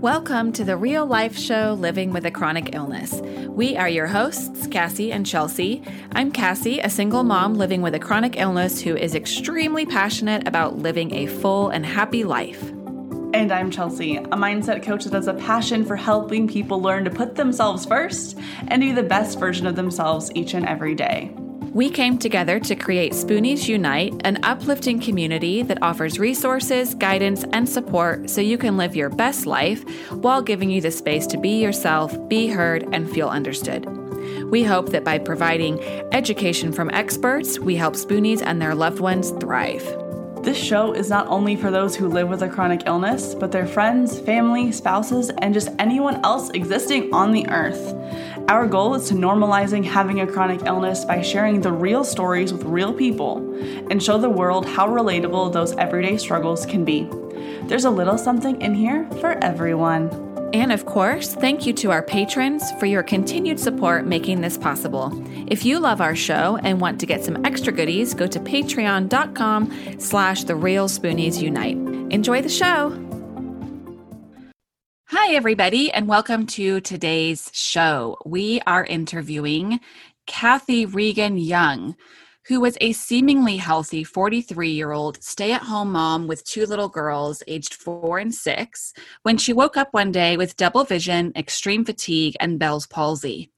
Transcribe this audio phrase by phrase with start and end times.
[0.00, 3.20] Welcome to the real life show Living with a Chronic Illness.
[3.48, 5.82] We are your hosts, Cassie and Chelsea.
[6.12, 10.78] I'm Cassie, a single mom living with a chronic illness who is extremely passionate about
[10.78, 12.62] living a full and happy life.
[13.34, 17.10] And I'm Chelsea, a mindset coach that has a passion for helping people learn to
[17.10, 18.38] put themselves first
[18.68, 21.34] and be the best version of themselves each and every day.
[21.74, 27.68] We came together to create Spoonies Unite, an uplifting community that offers resources, guidance, and
[27.68, 31.60] support so you can live your best life while giving you the space to be
[31.60, 33.86] yourself, be heard, and feel understood.
[34.50, 35.80] We hope that by providing
[36.12, 39.84] education from experts, we help Spoonies and their loved ones thrive.
[40.42, 43.66] This show is not only for those who live with a chronic illness, but their
[43.66, 47.94] friends, family, spouses, and just anyone else existing on the earth.
[48.48, 52.62] Our goal is to normalizing having a chronic illness by sharing the real stories with
[52.62, 53.38] real people
[53.90, 57.10] and show the world how relatable those everyday struggles can be.
[57.68, 60.08] There's a little something in here for everyone.
[60.54, 65.12] And of course, thank you to our patrons for your continued support making this possible.
[65.48, 69.98] If you love our show and want to get some extra goodies, go to patreon.com
[69.98, 71.76] slash the real spoonies unite.
[72.10, 73.04] Enjoy the show!
[75.08, 78.16] Hi, everybody, and welcome to today's show.
[78.24, 79.80] We are interviewing
[80.26, 81.96] Kathy Reagan Young,
[82.48, 86.88] who was a seemingly healthy 43 year old stay at home mom with two little
[86.88, 91.84] girls, aged four and six, when she woke up one day with double vision, extreme
[91.84, 93.50] fatigue, and Bell's palsy.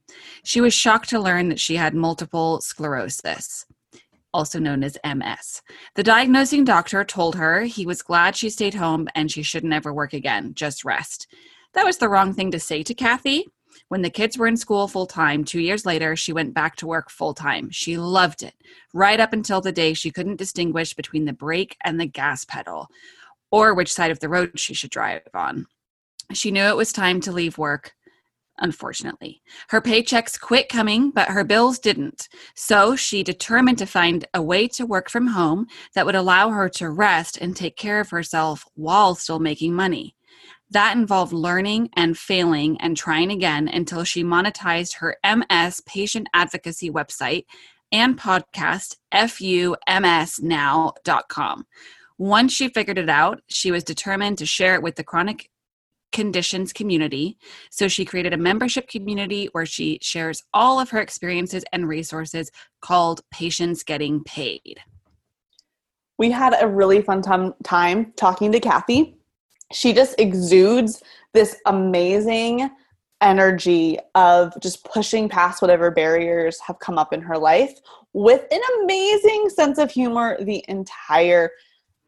[0.42, 3.64] She was shocked to learn that she had multiple sclerosis
[4.32, 5.60] also known as MS.
[5.96, 9.92] The diagnosing doctor told her he was glad she stayed home and she should never
[9.92, 11.26] work again, just rest.
[11.72, 13.46] That was the wrong thing to say to Kathy.
[13.88, 16.86] When the kids were in school full time, two years later, she went back to
[16.86, 17.70] work full time.
[17.70, 18.54] She loved it,
[18.94, 22.88] right up until the day she couldn't distinguish between the brake and the gas pedal,
[23.50, 25.66] or which side of the road she should drive on.
[26.32, 27.94] She knew it was time to leave work,
[28.58, 29.42] unfortunately.
[29.70, 32.28] Her paychecks quit coming, but her bills didn't.
[32.54, 36.68] So she determined to find a way to work from home that would allow her
[36.68, 40.14] to rest and take care of herself while still making money.
[40.70, 46.90] That involved learning and failing and trying again until she monetized her MS patient advocacy
[46.90, 47.44] website
[47.92, 49.76] and podcast, fumsnow.com.
[52.18, 55.50] Once she figured it out, she was determined to share it with the chronic
[56.12, 57.38] conditions community.
[57.70, 62.50] So she created a membership community where she shares all of her experiences and resources
[62.80, 64.80] called Patients Getting Paid.
[66.18, 67.22] We had a really fun
[67.64, 69.19] time, talking to Kathy.
[69.72, 72.70] She just exudes this amazing
[73.20, 77.78] energy of just pushing past whatever barriers have come up in her life
[78.12, 81.50] with an amazing sense of humor the entire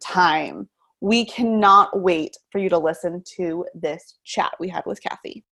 [0.00, 0.68] time.
[1.00, 5.44] We cannot wait for you to listen to this chat we had with Kathy.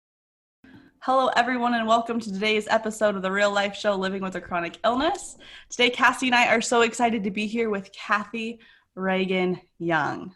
[1.02, 4.40] Hello, everyone, and welcome to today's episode of the Real Life Show Living with a
[4.40, 5.38] Chronic Illness.
[5.68, 8.58] Today, Cassie and I are so excited to be here with Kathy
[8.96, 10.34] Reagan Young.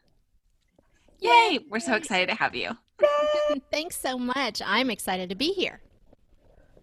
[1.24, 1.58] Yay!
[1.70, 2.76] We're so excited to have you.
[3.72, 4.60] Thanks so much.
[4.64, 5.80] I'm excited to be here.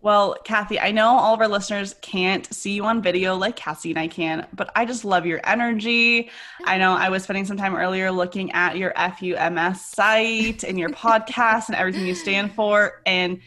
[0.02, 3.91] Well, Kathy, I know all of our listeners can't see you on video like Cassie
[3.91, 6.31] and I can, but I just love your energy.
[6.66, 10.90] I know I was spending some time earlier looking at your FUMS site and your
[11.06, 13.03] podcast and everything you stand for.
[13.06, 13.40] And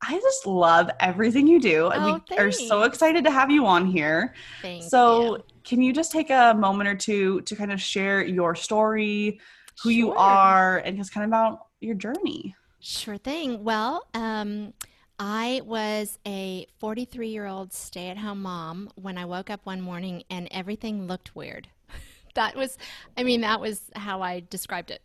[0.00, 1.90] I just love everything you do.
[1.92, 2.40] Oh, we thanks.
[2.40, 4.32] are so excited to have you on here.
[4.62, 5.44] Thank so, you.
[5.64, 9.40] can you just take a moment or two to kind of share your story,
[9.82, 12.54] who you are, and just kind of about your journey?
[12.80, 13.64] Sure thing.
[13.64, 14.72] Well, um,
[15.18, 19.80] I was a 43 year old stay at home mom when I woke up one
[19.80, 21.68] morning and everything looked weird.
[22.34, 22.76] that was,
[23.16, 25.02] I mean, that was how I described it.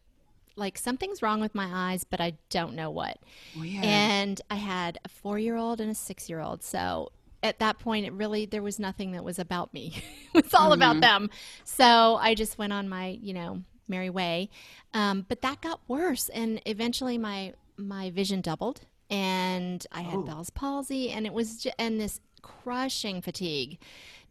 [0.58, 3.20] Like something's wrong with my eyes, but I don't know what.
[3.58, 3.86] Weird.
[3.86, 6.62] And I had a four year old and a six year old.
[6.62, 7.12] So
[7.42, 10.04] at that point, it really, there was nothing that was about me.
[10.34, 11.30] it was all about them.
[11.64, 14.50] So I just went on my, you know, merry way.
[14.94, 16.30] Um, but that got worse.
[16.30, 20.24] And eventually my, my vision doubled and I had Oh.
[20.24, 23.78] Bell's palsy and it was, ju- and this crushing fatigue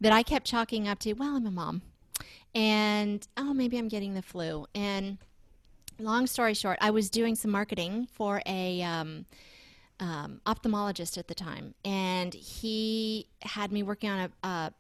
[0.01, 1.83] that I kept chalking up to, well, I'm a mom.
[2.55, 4.67] And, oh, maybe I'm getting the flu.
[4.75, 5.19] And,
[6.01, 9.27] long story short, I was doing some marketing for a um,
[10.01, 14.73] um, ophthalmologist at the time, and he had me working on a, a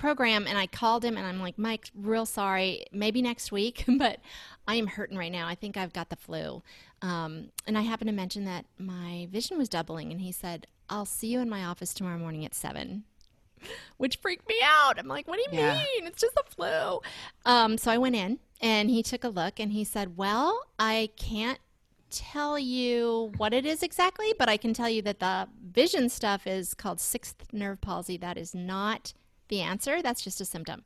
[0.00, 0.46] program.
[0.46, 4.18] And I called him, and I'm like, Mike, real sorry, maybe next week, but
[4.66, 5.46] I am hurting right now.
[5.46, 6.62] I think I've got the flu.
[7.02, 11.06] Um, and I happened to mention that my vision was doubling, and he said, I'll
[11.06, 13.04] see you in my office tomorrow morning at seven
[13.98, 14.98] which freaked me out.
[14.98, 15.74] I'm like, what do you Yeah.
[15.74, 16.06] mean?
[16.06, 17.00] It's just the flu.
[17.44, 21.10] Um, so I went in and he took a look and he said, well, I
[21.16, 21.58] can't
[22.10, 26.46] tell you what it is exactly, but I can tell you that the vision stuff
[26.46, 28.16] is called sixth nerve palsy.
[28.16, 29.12] That is not
[29.50, 30.00] the answer.
[30.02, 30.84] That's just a symptom.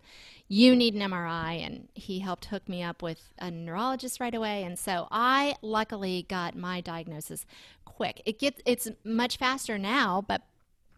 [0.49, 4.65] You need an MRI, and he helped hook me up with a neurologist right away.
[4.65, 7.47] And so I luckily got my diagnosis
[7.85, 8.21] quick.
[8.27, 10.43] It gets it's much faster now, but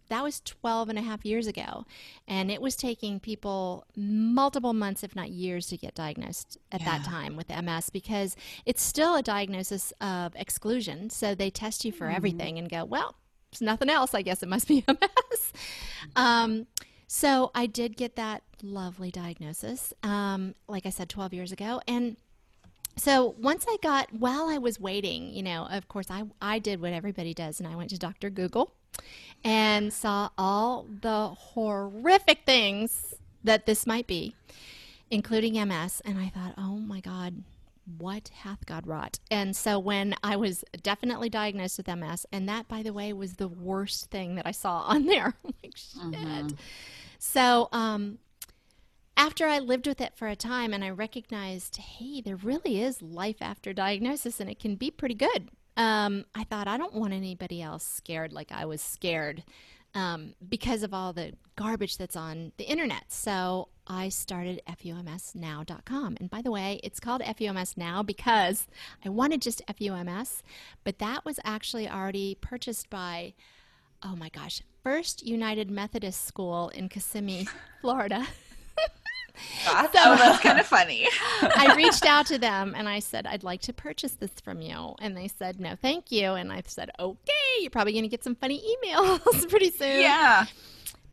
[0.09, 1.85] that was 12 and a half years ago.
[2.29, 6.99] And it was taking people multiple months, if not years, to get diagnosed at yeah.
[6.99, 11.11] that time with MS because it's still a diagnosis of exclusion.
[11.11, 12.15] So they test you for mm.
[12.15, 13.17] everything and go, well,
[13.51, 14.15] there's nothing else.
[14.15, 15.53] I guess it must be MS.
[16.17, 16.67] um,
[17.07, 21.81] so I did get that lovely diagnosis, um, like I said, 12 years ago.
[21.87, 22.17] And
[22.97, 26.81] so once I got, while I was waiting, you know, of course, I, I did
[26.81, 28.31] what everybody does, and I went to Dr.
[28.31, 28.73] Google
[29.45, 33.15] and saw all the horrific things
[33.45, 34.35] that this might be,
[35.11, 36.01] including MS.
[36.05, 37.43] And I thought, oh my God,
[37.99, 39.19] what hath God wrought?
[39.31, 43.35] And so when I was definitely diagnosed with MS, and that, by the way, was
[43.35, 45.35] the worst thing that I saw on there.
[45.45, 46.03] like, shit.
[46.03, 46.49] Mm-hmm.
[47.19, 48.19] So, um,
[49.19, 53.01] after I lived with it for a time and I recognized, hey, there really is
[53.01, 57.13] life after diagnosis and it can be pretty good um, I thought I don't want
[57.13, 59.45] anybody else scared like I was scared
[59.95, 63.05] um, because of all the garbage that's on the internet.
[63.09, 66.17] So I started FUMSnow.com.
[66.21, 68.67] And by the way, it's called FUMS Now because
[69.05, 70.43] I wanted just FUMS,
[70.85, 73.35] but that was actually already purchased by,
[74.03, 77.49] oh my gosh, First United Methodist School in Kissimmee,
[77.81, 78.27] Florida.
[79.37, 81.07] So, oh, that's kind of funny.
[81.43, 84.95] I reached out to them and I said, I'd like to purchase this from you.
[85.01, 86.33] And they said, no, thank you.
[86.33, 90.01] And I said, okay, you're probably going to get some funny emails pretty soon.
[90.01, 90.47] Yeah.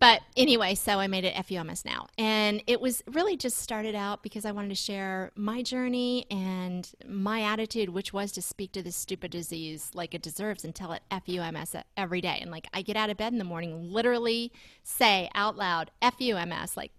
[0.04, 2.08] But anyway, so I made it FUMS now.
[2.18, 6.92] And it was really just started out because I wanted to share my journey and
[7.08, 10.92] my attitude, which was to speak to this stupid disease like it deserves and tell
[10.92, 12.38] it FUMS every day.
[12.42, 14.52] And like I get out of bed in the morning, literally
[14.84, 16.92] say out loud, FUMS, like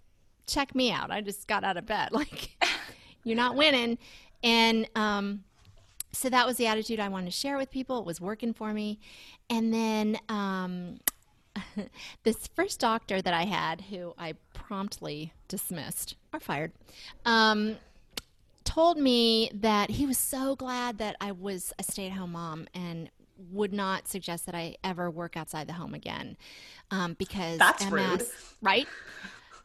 [0.47, 1.11] check me out.
[1.11, 2.09] I just got out of bed.
[2.13, 2.57] Like,
[3.23, 3.99] you're not winning.
[4.43, 5.45] And um,
[6.11, 7.99] so that was the attitude I wanted to share with people.
[7.99, 8.99] It was working for me.
[9.51, 11.01] And then um,
[12.25, 16.73] this first doctor that I had, who I promptly dismissed or fired,
[17.25, 17.77] um,
[18.65, 22.67] told me that he was so glad that I was a stay at home mom
[22.75, 23.11] and
[23.51, 26.37] would not suggest that I ever work outside the home again
[26.91, 28.27] um, because that's MS, rude,
[28.63, 28.89] right?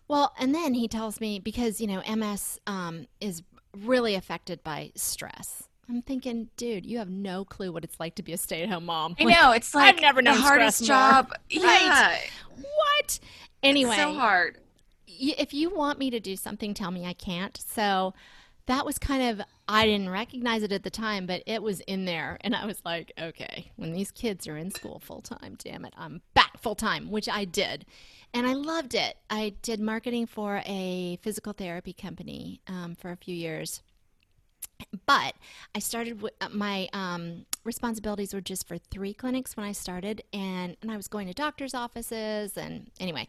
[0.07, 3.43] Well, and then he tells me because, you know, MS um, is
[3.77, 5.68] really affected by stress.
[5.89, 9.15] I'm thinking, dude, you have no clue what it's like to be a stay-at-home mom.
[9.19, 11.29] I know it's like I've never known the hardest job.
[11.55, 11.63] More.
[11.65, 12.09] Yeah.
[12.09, 12.29] Right?
[12.57, 13.19] What?
[13.63, 14.59] Anyway, it's so hard.
[15.07, 17.57] If you want me to do something, tell me I can't.
[17.57, 18.13] So
[18.67, 22.05] that was kind of I didn't recognize it at the time, but it was in
[22.05, 25.85] there, and I was like, okay, when these kids are in school full time, damn
[25.85, 27.85] it, I'm back full time, which I did
[28.33, 29.17] and I loved it.
[29.29, 33.81] I did marketing for a physical therapy company um, for a few years.
[35.05, 35.35] But
[35.75, 40.23] I started with uh, my um, responsibilities were just for three clinics when I started,
[40.33, 43.27] and, and I was going to doctors' offices, and anyway,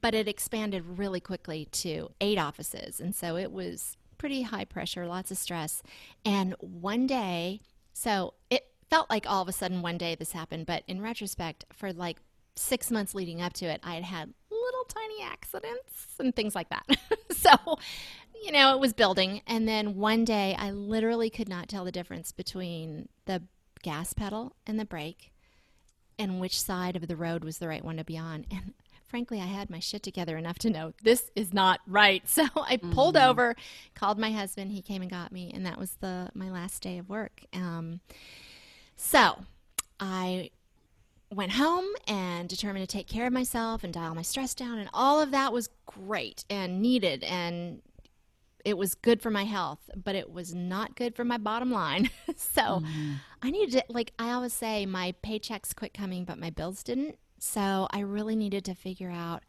[0.00, 5.06] but it expanded really quickly to eight offices, and so it was pretty high pressure,
[5.06, 5.82] lots of stress.
[6.24, 7.60] And one day,
[7.92, 11.64] so it felt like all of a sudden one day this happened, but in retrospect,
[11.72, 12.18] for like
[12.56, 16.68] six months leading up to it, I had had little tiny accidents and things like
[16.70, 16.84] that.
[17.30, 17.78] so,
[18.42, 19.42] you know, it was building.
[19.46, 23.42] And then one day, I literally could not tell the difference between the
[23.82, 25.32] gas pedal and the brake
[26.18, 28.44] and which side of the road was the right one to be on.
[28.50, 28.74] And
[29.08, 32.22] frankly, I had my shit together enough to know this is not right.
[32.28, 33.30] So I pulled mm-hmm.
[33.30, 33.56] over,
[33.94, 34.72] called my husband.
[34.72, 37.42] He came and got me, and that was the my last day of work.
[37.52, 38.00] Um,
[38.96, 39.44] so
[39.98, 40.50] I
[41.30, 44.88] went home and determined to take care of myself and dial my stress down and
[44.94, 47.82] all of that was great and needed and
[48.64, 52.10] it was good for my health but it was not good for my bottom line.
[52.36, 53.14] So mm-hmm.
[53.42, 57.18] i needed to like i always say my paychecks quit coming but my bills didn't.
[57.38, 59.42] So i really needed to figure out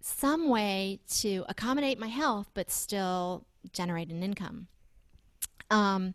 [0.00, 4.68] some way to accommodate my health but still generate an income.
[5.70, 6.14] Um,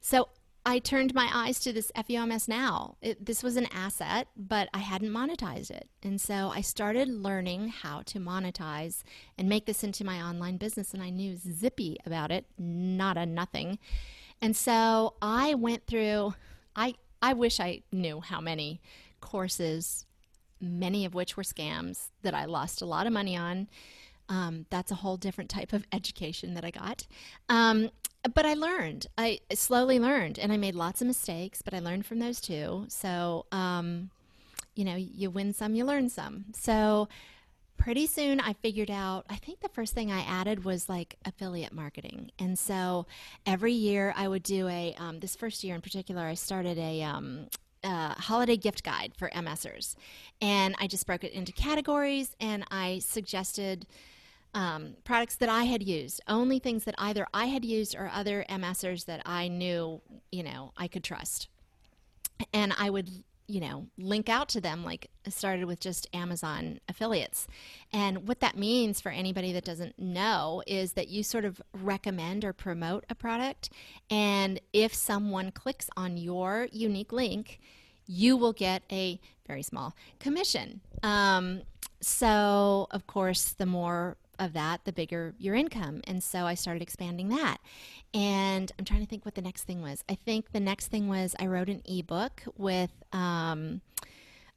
[0.00, 0.28] so
[0.66, 2.96] I turned my eyes to this FUMS now.
[3.00, 5.88] It, this was an asset, but I hadn't monetized it.
[6.02, 9.02] And so I started learning how to monetize
[9.38, 10.92] and make this into my online business.
[10.92, 13.78] And I knew zippy about it, not a nothing.
[14.42, 16.34] And so I went through,
[16.76, 18.80] I, I wish I knew how many
[19.20, 20.06] courses,
[20.60, 23.68] many of which were scams that I lost a lot of money on.
[24.28, 27.06] Um, that's a whole different type of education that I got.
[27.48, 27.90] Um,
[28.34, 29.06] but I learned.
[29.16, 32.86] I slowly learned, and I made lots of mistakes, but I learned from those too.
[32.88, 34.10] So, um,
[34.74, 36.46] you know, you win some, you learn some.
[36.52, 37.08] So,
[37.78, 41.72] pretty soon I figured out, I think the first thing I added was like affiliate
[41.72, 42.32] marketing.
[42.38, 43.06] And so
[43.46, 47.02] every year I would do a, um, this first year in particular, I started a,
[47.02, 47.46] um,
[47.84, 49.94] uh, holiday gift guide for MSers.
[50.42, 53.86] And I just broke it into categories and I suggested
[54.54, 58.44] um, products that I had used, only things that either I had used or other
[58.48, 60.00] MSers that I knew,
[60.32, 61.48] you know, I could trust.
[62.52, 63.10] And I would,
[63.46, 67.46] you know, link out to them like I started with just Amazon affiliates.
[67.92, 72.44] And what that means for anybody that doesn't know is that you sort of recommend
[72.44, 73.70] or promote a product.
[74.10, 77.60] And if someone clicks on your unique link,
[78.06, 80.80] you will get a very small commission.
[81.02, 81.62] Um,
[82.00, 86.00] so, of course, the more of that, the bigger your income.
[86.04, 87.58] And so I started expanding that.
[88.14, 90.04] And I'm trying to think what the next thing was.
[90.08, 93.80] I think the next thing was I wrote an ebook with um,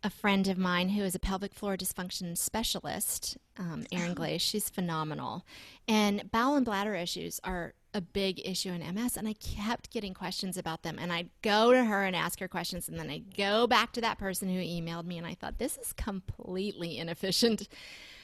[0.03, 4.41] a friend of mine who is a pelvic floor dysfunction specialist, um, Erin Glaze.
[4.41, 5.45] She's phenomenal.
[5.87, 10.13] And bowel and bladder issues are a big issue in MS, and I kept getting
[10.13, 10.97] questions about them.
[10.99, 14.01] And I'd go to her and ask her questions, and then I'd go back to
[14.01, 17.67] that person who emailed me, and I thought, this is completely inefficient.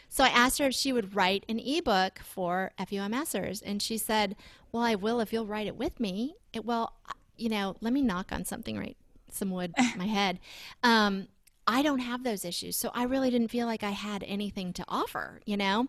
[0.09, 4.35] So I asked her if she would write an ebook for FUMSers, and she said,
[4.71, 6.93] "Well, I will if you'll write it with me." It, well,
[7.35, 8.97] you know, let me knock on something right,
[9.31, 10.39] some wood in my head.
[10.83, 11.27] Um,
[11.67, 14.85] I don't have those issues, so I really didn't feel like I had anything to
[14.87, 15.87] offer, you know.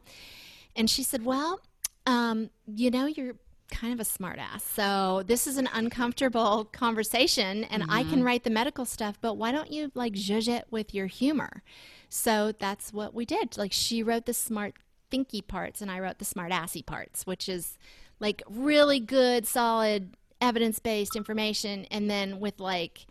[0.74, 1.60] And she said, "Well,
[2.06, 3.36] um, you know, you're
[3.70, 4.60] kind of a smartass.
[4.60, 7.92] So this is an uncomfortable conversation, and mm-hmm.
[7.92, 8.22] I can mm-hmm.
[8.22, 11.62] write the medical stuff, but why don't you like zhuzh it with your humor?"
[12.08, 13.56] So that's what we did.
[13.56, 14.74] Like she wrote the smart
[15.10, 17.78] thinky parts and I wrote the smart assy parts, which is
[18.20, 21.86] like really good, solid, evidence based information.
[21.90, 23.06] And then with like,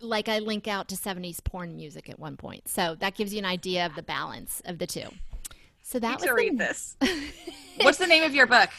[0.00, 2.68] like I link out to 70s porn music at one point.
[2.68, 5.08] So that gives you an idea of the balance of the two.
[5.82, 6.96] So that was to read this.
[7.80, 8.70] What's the name of your book?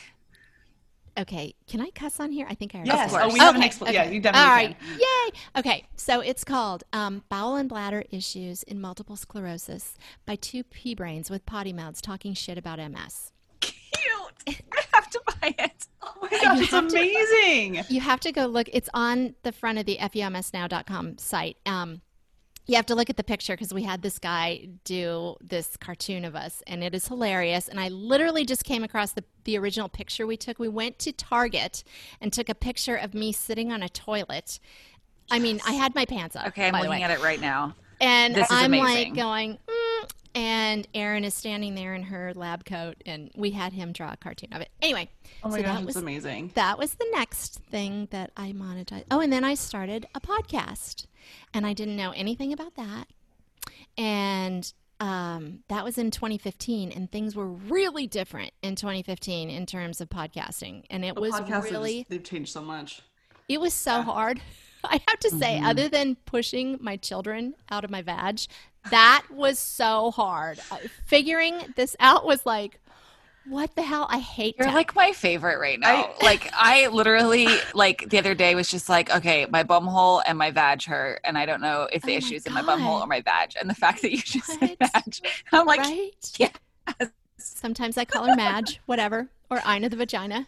[1.18, 2.48] Okay, can I cuss on here?
[2.50, 3.13] I think I already yes.
[3.13, 3.65] Oh, we have okay.
[3.65, 3.94] an expl- okay.
[3.94, 4.80] Yeah, you definitely All right.
[4.80, 5.00] Can.
[5.00, 5.60] Yay.
[5.60, 10.96] Okay, so it's called um, Bowel and Bladder Issues in Multiple Sclerosis by two pea
[10.96, 13.34] brains with potty mouths talking shit about MS.
[13.60, 13.75] Cute.
[14.48, 15.88] I have to buy it.
[16.01, 17.84] Oh my gosh, it's amazing.
[17.84, 18.70] To, you have to go look.
[18.72, 21.58] It's on the front of the FUMSnow.com site.
[21.65, 22.01] Um,
[22.68, 26.24] you have to look at the picture because we had this guy do this cartoon
[26.25, 27.68] of us and it is hilarious.
[27.68, 30.60] And i literally just came across the, the original picture we took.
[30.60, 31.84] We went to target
[32.20, 34.60] and took a picture of me sitting on a toilet.
[35.30, 37.75] I mean i had my pants up okay i'm looking at it right now.
[38.00, 39.13] And i'm amazing.
[39.13, 39.81] like going mm,
[40.34, 44.18] and Erin is standing there in her lab coat, and we had him draw a
[44.18, 44.70] cartoon of it.
[44.82, 45.10] Anyway,
[45.44, 46.52] oh my so gosh, that was amazing.
[46.56, 49.06] That was the next thing that I monetized.
[49.12, 51.06] Oh, and then I started a podcast,
[51.54, 53.08] and I didn't know anything about that,
[53.98, 54.72] and
[55.02, 60.10] um, that was in 2015, and things were really different in 2015 in terms of
[60.10, 61.40] podcasting, and it the was
[61.72, 63.02] really they've changed so much.
[63.50, 64.04] It was so yeah.
[64.04, 64.42] hard.
[64.84, 65.66] I have to say, mm-hmm.
[65.66, 68.42] other than pushing my children out of my vag,
[68.90, 70.60] that was so hard.
[70.72, 72.80] Uh, figuring this out was like,
[73.46, 74.06] what the hell?
[74.10, 74.56] I hate.
[74.60, 76.14] You're like my favorite right now.
[76.22, 80.22] I, like I literally like the other day was just like, okay, my bum hole
[80.28, 82.62] and my vag hurt, and I don't know if the oh issue is in my
[82.62, 83.54] bum hole or my vag.
[83.60, 84.60] And the fact that you just what?
[84.60, 86.12] said vag, I'm like, right?
[86.38, 86.50] yeah.
[87.38, 90.48] Sometimes I call her Madge, whatever, or Ina the vagina.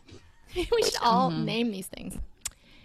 [0.56, 1.46] we should all mm-hmm.
[1.46, 2.18] name these things.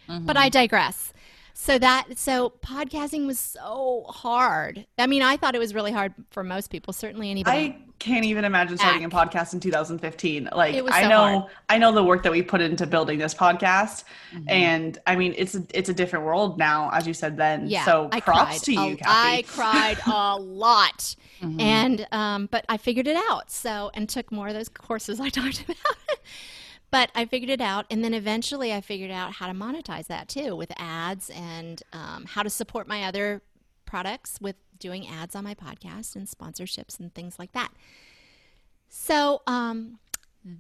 [0.09, 0.25] Mm-hmm.
[0.25, 1.13] But I digress.
[1.61, 4.87] So that so podcasting was so hard.
[4.97, 6.93] I mean, I thought it was really hard for most people.
[6.93, 7.59] Certainly anybody.
[7.59, 10.51] I can't even imagine starting a podcast in 2015.
[10.55, 11.45] Like so I know hard.
[11.69, 14.49] I know the work that we put into building this podcast mm-hmm.
[14.49, 17.67] and I mean it's a, it's a different world now as you said then.
[17.67, 19.05] Yeah, so I props to you, a, Kathy.
[19.09, 21.17] I cried a lot.
[21.39, 21.61] Mm-hmm.
[21.61, 23.49] And um but I figured it out.
[23.49, 25.77] So and took more of those courses I talked about.
[26.91, 30.29] But I figured it out, and then eventually I figured out how to monetize that
[30.29, 33.43] too with ads and um, how to support my other
[33.85, 37.71] products with doing ads on my podcast and sponsorships and things like that.
[38.89, 39.99] So um,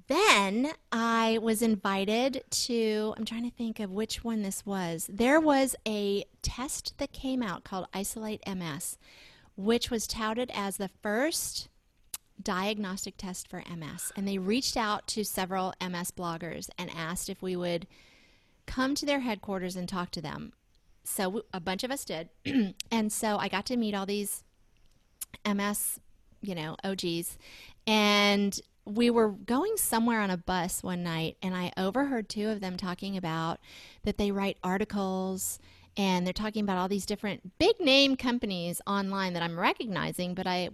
[0.08, 5.08] then I was invited to, I'm trying to think of which one this was.
[5.10, 8.98] There was a test that came out called Isolate MS,
[9.56, 11.68] which was touted as the first
[12.42, 14.12] diagnostic test for MS.
[14.16, 17.86] And they reached out to several MS bloggers and asked if we would
[18.66, 20.52] come to their headquarters and talk to them.
[21.04, 22.28] So a bunch of us did.
[22.90, 24.44] and so I got to meet all these
[25.46, 26.00] MS,
[26.42, 27.38] you know, OGs.
[27.86, 32.60] And we were going somewhere on a bus one night, and I overheard two of
[32.60, 33.60] them talking about
[34.04, 35.58] that they write articles
[35.96, 40.46] and they're talking about all these different big name companies online that I'm recognizing, but
[40.46, 40.70] I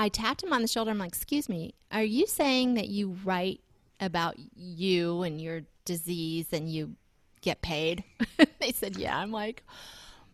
[0.00, 0.90] I tapped him on the shoulder.
[0.90, 3.60] I'm like, "Excuse me, are you saying that you write
[4.00, 6.96] about you and your disease and you
[7.42, 8.02] get paid?"
[8.60, 9.62] they said, "Yeah." I'm like,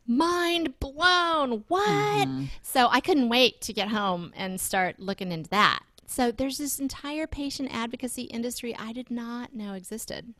[0.06, 1.64] "Mind blown.
[1.68, 1.88] What?"
[2.28, 2.44] Mm-hmm.
[2.62, 5.80] So I couldn't wait to get home and start looking into that.
[6.06, 10.34] So there's this entire patient advocacy industry I did not know existed.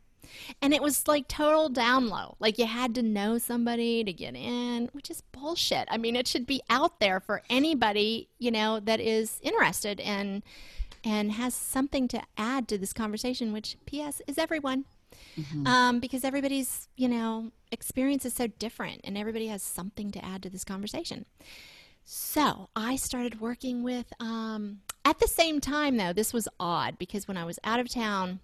[0.61, 2.35] And it was like total down low.
[2.39, 5.87] Like you had to know somebody to get in, which is bullshit.
[5.91, 10.43] I mean, it should be out there for anybody, you know, that is interested and
[11.03, 14.85] and has something to add to this conversation, which PS is everyone.
[15.39, 15.65] Mm-hmm.
[15.65, 20.43] Um, because everybody's, you know, experience is so different and everybody has something to add
[20.43, 21.25] to this conversation.
[22.03, 27.27] So I started working with, um, at the same time, though, this was odd because
[27.27, 28.39] when I was out of town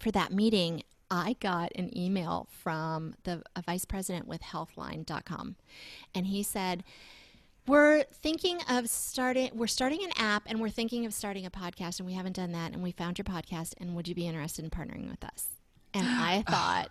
[0.00, 5.56] for that meeting, I got an email from the vice president with healthline.com
[6.14, 6.84] and he said,
[7.66, 11.98] we're thinking of starting we're starting an app and we're thinking of starting a podcast
[11.98, 14.64] and we haven't done that and we found your podcast and would you be interested
[14.64, 15.48] in partnering with us?
[15.94, 16.90] And I thought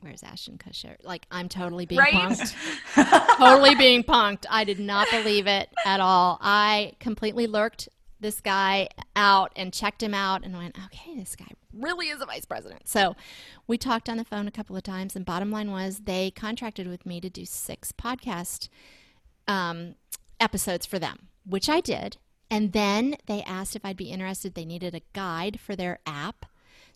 [0.00, 0.96] where's Ashton Kutcher?
[1.02, 2.12] Like I'm totally being right?
[2.12, 2.54] punked.
[3.38, 4.44] totally being punked.
[4.50, 6.38] I did not believe it at all.
[6.40, 7.88] I completely lurked
[8.24, 11.46] this guy out and checked him out and went, okay, this guy
[11.78, 12.88] really is a vice president.
[12.88, 13.14] So
[13.66, 16.88] we talked on the phone a couple of times, and bottom line was they contracted
[16.88, 18.70] with me to do six podcast
[19.46, 19.96] um,
[20.40, 22.16] episodes for them, which I did.
[22.50, 24.54] And then they asked if I'd be interested.
[24.54, 26.46] They needed a guide for their app.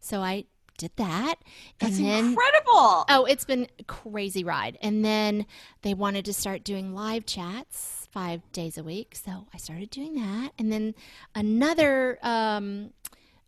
[0.00, 0.44] So I
[0.78, 1.34] did that.
[1.78, 3.04] That's and then, incredible.
[3.08, 4.78] Oh, it's been a crazy ride.
[4.80, 5.44] And then
[5.82, 9.14] they wanted to start doing live chats five days a week.
[9.14, 10.52] So I started doing that.
[10.58, 10.94] And then
[11.34, 12.90] another um,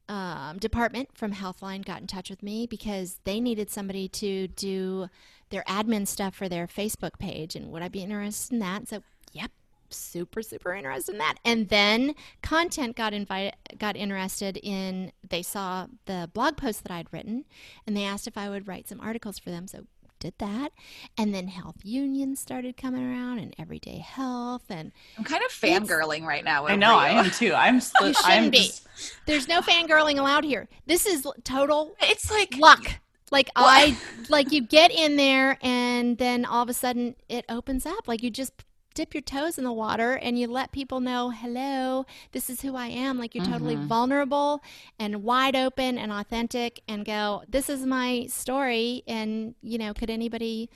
[0.08, 5.08] um, department from Healthline got in touch with me because they needed somebody to do
[5.50, 7.56] their admin stuff for their Facebook page.
[7.56, 8.88] And would I be interested in that?
[8.88, 9.50] So, yep,
[9.92, 15.86] super super interested in that and then content got invited got interested in they saw
[16.06, 17.44] the blog post that i'd written
[17.86, 19.84] and they asked if i would write some articles for them so
[20.20, 20.72] did that.
[21.18, 26.24] And then health unions started coming around and everyday health and I'm kind of fangirling
[26.24, 26.66] right now.
[26.66, 27.52] I know, I am too.
[27.54, 28.08] I'm split.
[28.08, 28.58] You shouldn't I'm be.
[28.58, 28.86] Just...
[29.26, 30.68] There's no fangirling allowed here.
[30.86, 33.00] This is total It's like luck.
[33.32, 33.66] Like what?
[33.66, 33.96] I
[34.28, 38.06] like you get in there and then all of a sudden it opens up.
[38.06, 38.52] Like you just
[39.00, 42.76] dip your toes in the water and you let people know, hello, this is who
[42.76, 43.18] I am.
[43.18, 43.52] Like you're mm-hmm.
[43.54, 44.62] totally vulnerable
[44.98, 49.02] and wide open and authentic and go, this is my story.
[49.06, 50.68] And, you know, could anybody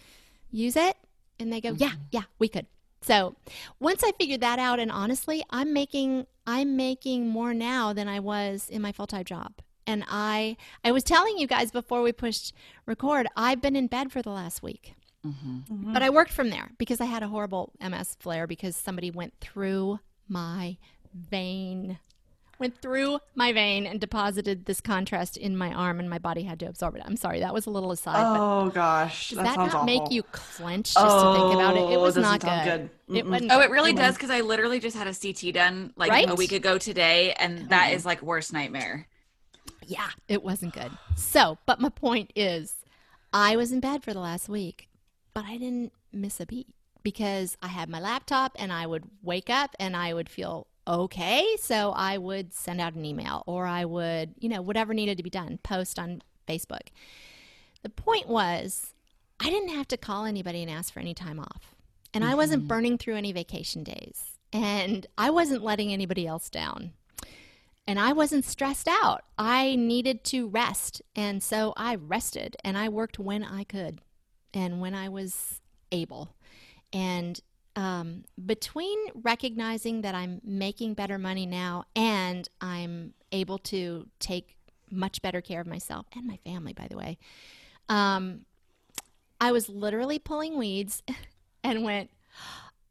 [0.50, 0.96] use it?
[1.38, 1.82] And they go, mm-hmm.
[1.82, 2.66] yeah, yeah, we could.
[3.02, 3.36] So
[3.78, 8.20] once I figured that out, and honestly, I'm making I'm making more now than I
[8.20, 9.52] was in my full time job.
[9.86, 12.54] And I I was telling you guys before we pushed
[12.86, 14.94] record, I've been in bed for the last week.
[15.26, 15.56] Mm-hmm.
[15.72, 15.92] Mm-hmm.
[15.92, 19.34] But I worked from there because I had a horrible MS flare because somebody went
[19.40, 20.76] through my
[21.14, 21.98] vein,
[22.58, 26.60] went through my vein and deposited this contrast in my arm, and my body had
[26.60, 27.02] to absorb it.
[27.04, 28.22] I'm sorry, that was a little aside.
[28.36, 29.84] Oh gosh, does that, that not awful.
[29.84, 31.92] make you clench just oh, to think about it?
[31.92, 32.90] It oh, was not good.
[33.08, 33.16] good.
[33.16, 36.28] It oh, it really does because I literally just had a CT done like right?
[36.28, 39.06] a week ago today, and that is like worst nightmare.
[39.86, 40.90] Yeah, it wasn't good.
[41.16, 42.74] So, but my point is,
[43.32, 44.88] I was in bed for the last week
[45.34, 46.68] but I didn't miss a beat
[47.02, 51.56] because I had my laptop and I would wake up and I would feel okay.
[51.60, 55.22] So I would send out an email or I would, you know, whatever needed to
[55.22, 56.88] be done, post on Facebook.
[57.82, 58.94] The point was,
[59.40, 61.74] I didn't have to call anybody and ask for any time off.
[62.12, 62.32] And mm-hmm.
[62.32, 62.68] I wasn't mm-hmm.
[62.68, 64.38] burning through any vacation days.
[64.52, 66.92] And I wasn't letting anybody else down.
[67.86, 69.24] And I wasn't stressed out.
[69.36, 71.02] I needed to rest.
[71.14, 74.00] And so I rested and I worked when I could
[74.54, 75.60] and when I was
[75.92, 76.34] able.
[76.92, 77.40] And
[77.76, 84.56] um, between recognizing that I'm making better money now and I'm able to take
[84.90, 87.18] much better care of myself and my family, by the way,
[87.88, 88.46] um,
[89.40, 91.02] I was literally pulling weeds
[91.64, 92.10] and went,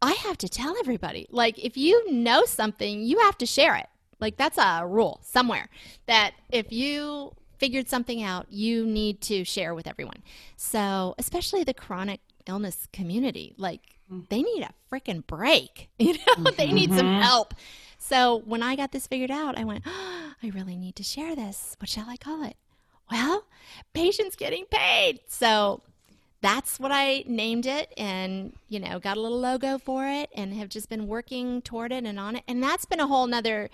[0.02, 1.28] I have to tell everybody.
[1.30, 3.88] Like, if you know something, you have to share it.
[4.20, 5.70] Like, that's a rule somewhere
[6.08, 10.24] that if you figured something out, you need to share with everyone.
[10.58, 14.28] So, especially the chronic illness community, like mm.
[14.30, 15.90] they need a freaking break.
[16.00, 16.48] You know, mm-hmm.
[16.58, 17.22] they need some mm-hmm.
[17.22, 17.54] help.
[17.98, 21.36] So, when I got this figured out, I went, oh, I really need to share
[21.36, 21.76] this.
[21.80, 22.58] What shall I call it?
[23.12, 23.46] Well,
[23.94, 25.22] patients getting paid.
[25.28, 25.82] So,
[26.44, 30.54] that's what I named it and, you know, got a little logo for it and
[30.56, 32.44] have just been working toward it and on it.
[32.50, 33.70] And that's been a whole nother,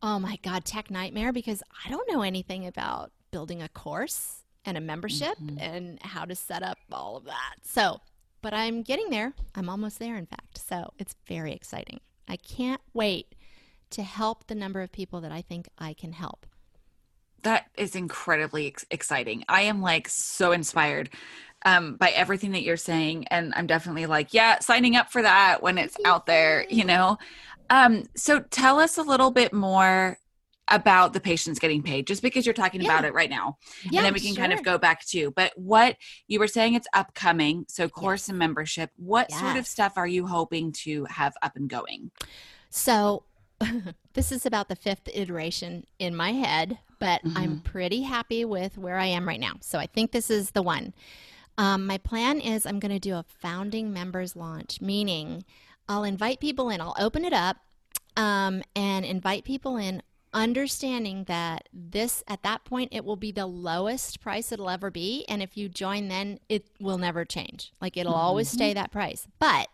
[0.00, 4.76] oh my God, tech nightmare because I don't know anything about building a course and
[4.76, 5.58] a membership mm-hmm.
[5.58, 7.54] and how to set up all of that.
[7.62, 8.00] So,
[8.42, 9.32] but I'm getting there.
[9.56, 10.58] I'm almost there, in fact.
[10.68, 11.98] So it's very exciting.
[12.28, 13.34] I can't wait
[13.90, 16.46] to help the number of people that I think I can help.
[17.42, 19.44] That is incredibly ex- exciting.
[19.48, 21.10] I am like so inspired
[21.64, 23.26] um, by everything that you're saying.
[23.28, 27.18] And I'm definitely like, yeah, signing up for that when it's out there, you know?
[27.70, 30.18] Um, so tell us a little bit more
[30.72, 32.88] about the patients getting paid just because you're talking yeah.
[32.88, 33.56] about it right now
[33.90, 34.42] yeah, and then we can sure.
[34.42, 38.28] kind of go back to but what you were saying it's upcoming so course yes.
[38.30, 39.40] and membership what yes.
[39.40, 42.10] sort of stuff are you hoping to have up and going
[42.70, 43.22] so
[44.14, 47.36] this is about the fifth iteration in my head but mm-hmm.
[47.36, 50.62] i'm pretty happy with where i am right now so i think this is the
[50.62, 50.92] one
[51.58, 55.44] um, my plan is I'm going to do a founding members launch, meaning
[55.88, 57.58] I'll invite people in, I'll open it up
[58.16, 60.02] um, and invite people in,
[60.34, 65.24] understanding that this, at that point, it will be the lowest price it'll ever be.
[65.28, 67.72] And if you join, then it will never change.
[67.80, 68.20] Like it'll mm-hmm.
[68.20, 69.26] always stay that price.
[69.38, 69.68] But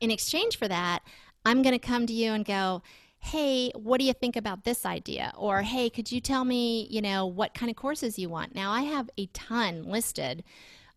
[0.00, 1.00] in exchange for that,
[1.44, 2.82] I'm going to come to you and go,
[3.18, 5.32] hey, what do you think about this idea?
[5.36, 8.54] Or, hey, could you tell me, you know, what kind of courses you want?
[8.54, 10.42] Now, I have a ton listed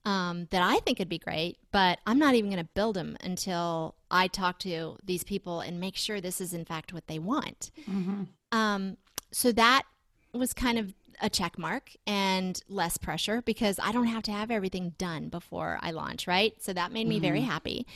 [0.06, 3.15] um, that I think would be great, but I'm not even going to build them
[3.23, 7.19] until I talk to these people and make sure this is in fact what they
[7.19, 7.71] want.
[7.89, 8.23] Mm-hmm.
[8.51, 8.97] Um,
[9.31, 9.83] so that
[10.33, 14.51] was kind of a check mark and less pressure because I don't have to have
[14.51, 16.53] everything done before I launch, right?
[16.61, 17.23] So that made me mm-hmm.
[17.23, 17.87] very happy.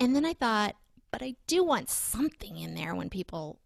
[0.00, 0.76] And then I thought,
[1.10, 3.58] but I do want something in there when people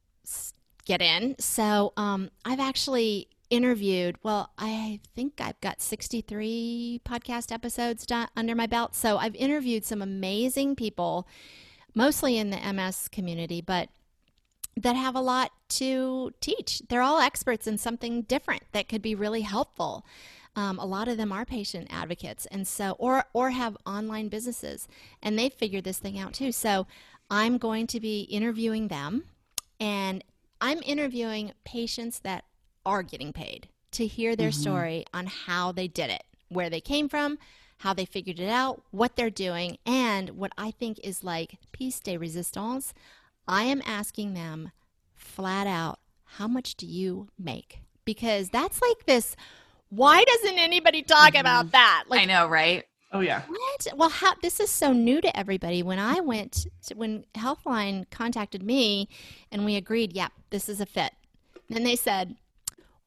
[0.84, 1.36] get in.
[1.38, 8.54] So um, I've actually interviewed, well, I think I've got 63 podcast episodes done under
[8.54, 8.94] my belt.
[8.94, 11.26] So I've interviewed some amazing people,
[11.98, 13.88] mostly in the MS community, but
[14.76, 16.80] that have a lot to teach.
[16.88, 20.06] They're all experts in something different that could be really helpful.
[20.54, 24.87] Um, a lot of them are patient advocates, and so or or have online businesses,
[25.20, 26.52] and they've figured this thing out too.
[26.52, 26.87] So
[27.30, 29.24] I'm going to be interviewing them,
[29.80, 30.22] and
[30.61, 32.44] I'm interviewing patients that
[32.87, 34.61] are getting paid to hear their mm-hmm.
[34.61, 37.38] story on how they did it, where they came from,
[37.78, 42.00] how they figured it out, what they're doing, and what I think is like piece
[42.00, 42.92] de resistance.
[43.46, 44.72] I am asking them
[45.14, 47.80] flat out, how much do you make?
[48.04, 49.36] Because that's like this.
[49.90, 51.40] Why doesn't anybody talk mm-hmm.
[51.40, 52.04] about that?
[52.08, 52.84] Like, I know, right?
[53.12, 53.42] Oh yeah.
[53.48, 53.86] What?
[53.96, 55.82] Well, how, this is so new to everybody.
[55.82, 59.08] When I went, to, when Healthline contacted me,
[59.50, 61.12] and we agreed, yeah, this is a fit.
[61.70, 62.36] Then they said,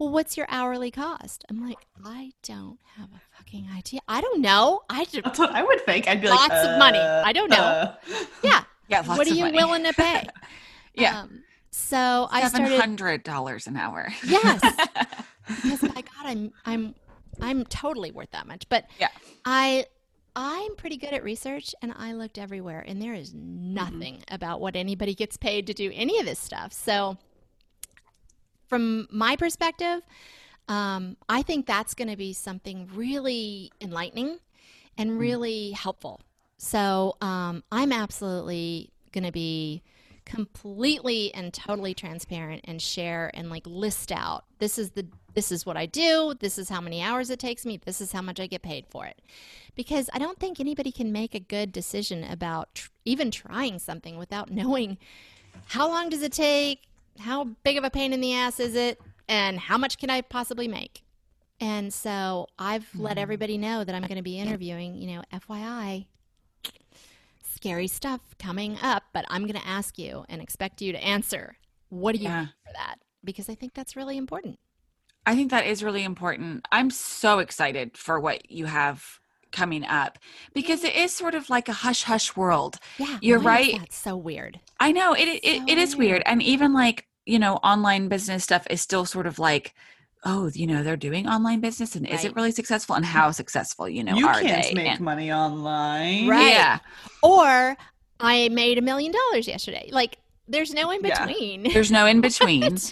[0.02, 1.46] well, what's your hourly cost?
[1.48, 4.00] I'm like, I don't have a fucking idea.
[4.08, 4.82] I don't know.
[4.90, 6.08] I just, That's what I would think.
[6.08, 6.98] I'd be lots like, lots of money.
[6.98, 7.58] Uh, I don't know.
[7.58, 7.96] Uh,
[8.44, 8.64] yeah.
[8.88, 9.04] Yeah.
[9.04, 9.58] what are you money.
[9.58, 10.26] willing to pay?
[10.96, 11.20] yeah.
[11.20, 12.80] Um, so I started.
[12.80, 14.12] hundred dollars an hour.
[14.26, 14.60] yes.
[15.46, 16.96] because my God, I'm I'm
[17.40, 18.68] I'm totally worth that much.
[18.70, 19.10] But yeah,
[19.46, 19.86] I
[20.36, 24.34] I'm pretty good at research and I looked everywhere and there is nothing mm-hmm.
[24.34, 26.74] about what anybody gets paid to do any of this stuff.
[26.74, 27.18] So
[28.72, 30.02] from my perspective,
[30.70, 34.40] um, I think that's going to be something really enlightening
[34.98, 35.20] and mm.
[35.20, 36.22] really helpful.
[36.58, 39.84] So um, I'm absolutely going to be
[40.24, 45.66] completely and totally transparent and share and like list out this is the this is
[45.66, 48.40] what I do, this is how many hours it takes me, this is how much
[48.40, 49.22] I get paid for it.
[49.76, 54.18] Because I don't think anybody can make a good decision about tr- even trying something
[54.18, 54.98] without knowing
[55.68, 59.00] how long does it take, how big of a pain in the ass is it
[59.28, 61.04] and how much can I possibly make?
[61.60, 63.20] And so I've let hmm.
[63.20, 66.08] everybody know that I'm going to be interviewing, you know, FYI,
[67.44, 71.58] scary stuff coming up, but I'm going to ask you and expect you to answer.
[71.90, 72.48] What do you yeah.
[72.66, 72.96] for that?
[73.24, 74.58] Because I think that's really important.
[75.28, 76.66] I think that is really important.
[76.72, 79.21] I'm so excited for what you have
[79.52, 80.18] coming up
[80.54, 82.78] because it is sort of like a hush hush world.
[82.98, 83.78] Yeah, you're right.
[83.80, 84.60] That's so weird.
[84.80, 85.42] I know it.
[85.44, 86.12] It, so it is weird.
[86.12, 89.74] weird, and even like you know, online business stuff is still sort of like,
[90.26, 92.14] oh, you know, they're doing online business, and right.
[92.14, 92.96] is it really successful?
[92.96, 94.74] And how successful, you know, you are can't they?
[94.74, 96.50] make and, money online, right?
[96.50, 96.80] Yeah.
[97.24, 97.78] Or
[98.20, 99.90] I made a million dollars yesterday.
[99.92, 101.66] Like, there's no in between.
[101.66, 101.74] Yeah.
[101.74, 102.78] There's no in between.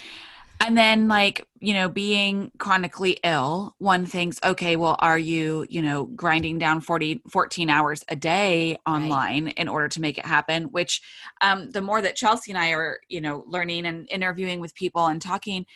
[0.60, 5.82] and then like you know being chronically ill one thinks okay well are you you
[5.82, 9.58] know grinding down 40 14 hours a day online right.
[9.58, 11.00] in order to make it happen which
[11.40, 15.06] um, the more that chelsea and i are you know learning and interviewing with people
[15.06, 15.66] and talking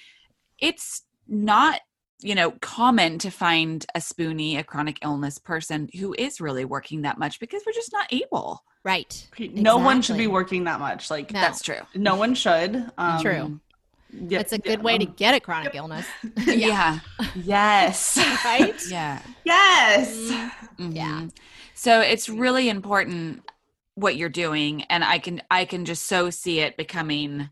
[0.58, 1.80] it's not
[2.20, 7.02] you know, common to find a spoonie, a chronic illness person who is really working
[7.02, 8.64] that much because we're just not able.
[8.82, 9.28] Right.
[9.38, 11.10] No one should be working that much.
[11.10, 11.40] Like No.
[11.40, 11.80] That's true.
[11.94, 12.90] no one should.
[12.96, 13.60] Um, True.
[14.28, 16.06] Yeah, It's a yeah, good way to um, get a chronic illness.
[16.46, 17.00] Yeah.
[17.34, 18.16] Yes.
[18.44, 18.80] Right?
[18.88, 19.22] Yeah.
[19.44, 20.30] yes.
[20.30, 20.50] Yeah.
[20.78, 21.30] Mhm.
[21.74, 23.42] So it's really important
[23.94, 27.48] what you're doing and I can I can just so see it becoming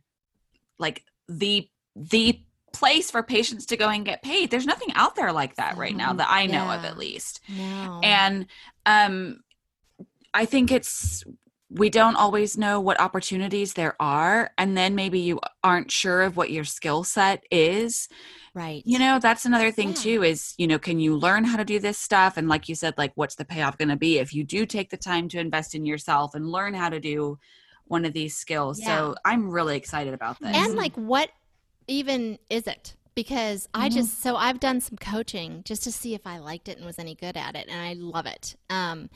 [0.78, 2.40] like the the
[2.72, 4.50] place for patients to go and get paid.
[4.50, 6.18] There's nothing out there like that right now Mhm.
[6.18, 7.40] that I know of at least.
[7.48, 8.00] No.
[8.02, 8.46] And
[8.86, 9.40] um
[10.34, 11.22] I think it's
[11.74, 16.36] we don't always know what opportunities there are and then maybe you aren't sure of
[16.36, 18.08] what your skill set is.
[18.54, 18.82] Right.
[18.84, 19.94] you know that's another thing Yeah.
[19.94, 22.36] too is you know can you learn how to do this stuff?
[22.36, 24.90] And like you said like what's the payoff going to be if you do take
[24.90, 27.38] the time to invest in yourself and learn how to do
[27.86, 28.84] one of these skills?
[28.84, 30.54] So i'm really excited about this.
[30.54, 31.30] And like what
[31.88, 32.94] even is it?
[33.14, 33.94] Because i Mhm.
[33.94, 36.98] just so i've done some coaching just to see if i liked it and was
[36.98, 38.56] any good at it and i love it.
[38.68, 39.08] Um,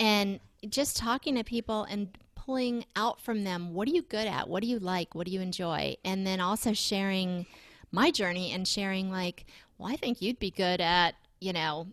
[0.00, 4.48] and just talking to people and pulling out from them what are you good at?
[4.48, 5.14] What do you like?
[5.14, 5.96] What do you enjoy?
[6.04, 7.46] And then also sharing
[7.90, 9.46] my journey and sharing like
[9.78, 11.86] well i think you'd be good at you know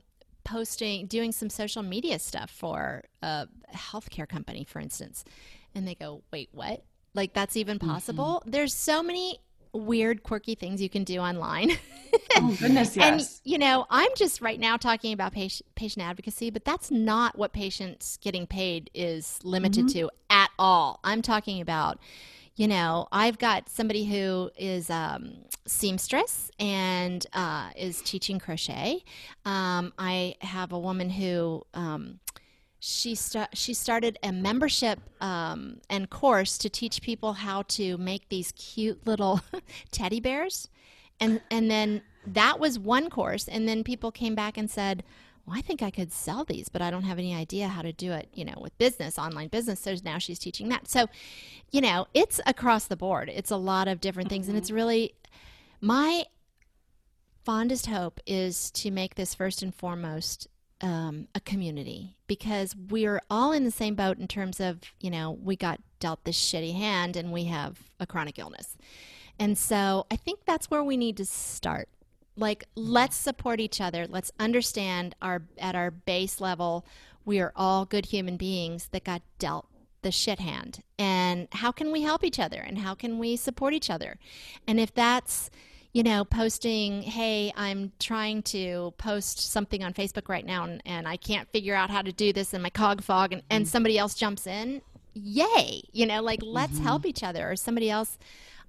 [0.46, 5.26] posting doing some social media stuff for a healthcare company for instance.
[5.74, 6.86] And they go wait what?
[7.14, 7.90] Like that's even mm-hmm.
[7.90, 8.42] possible?
[8.46, 9.40] There's so many
[9.76, 11.72] weird quirky things you can do online.
[12.38, 13.42] Oh goodness, yes.
[13.44, 17.38] and you know i'm just right now talking about patient, patient advocacy but that's not
[17.38, 21.02] what patients getting paid is limited to at all.
[21.04, 22.00] I'm talking about
[22.56, 25.34] you know i've got somebody who is um,
[25.66, 29.04] seamstress and uh, is teaching crochet.
[29.44, 32.20] Um, i have a woman who um,
[32.86, 33.18] she
[33.54, 39.08] she started a membership um, and course to teach people how to make these cute
[39.08, 39.42] little
[39.92, 40.70] teddy bears.
[41.20, 43.48] And and then that was one course.
[43.48, 45.04] And then people came back and said
[45.48, 47.94] well i think i could sell these but i don't have any idea how to
[47.94, 49.80] do it you know with business online business.
[49.80, 50.88] So now she's teaching that.
[50.88, 51.08] So
[51.72, 53.32] you know it's across the board.
[53.34, 54.48] It's a lot of different things.
[54.48, 55.16] And it's really
[55.82, 56.26] my
[57.44, 60.48] fondest hope is to make this first and foremost
[60.86, 65.32] um, a community because we're all in the same boat in terms of you know
[65.32, 68.78] we got dealt this shitty hand and we have a chronic illness
[69.40, 71.90] and so I think that's where we need to start.
[72.38, 74.08] Like, let's support each other.
[74.08, 76.86] Let's understand our at our base level,
[77.24, 79.68] we are all good human beings that got dealt
[80.02, 80.84] the shit hand.
[81.00, 82.58] And how can we help each other?
[82.58, 84.18] And how can we support each other?
[84.68, 85.50] And if that's
[85.96, 91.08] you know, posting, hey, I'm trying to post something on Facebook right now and, and
[91.08, 93.68] I can't figure out how to do this in my cog fog and, and mm.
[93.70, 94.82] somebody else jumps in,
[95.14, 95.84] yay.
[95.94, 96.84] You know, like let's mm-hmm.
[96.84, 97.50] help each other.
[97.50, 98.18] Or somebody else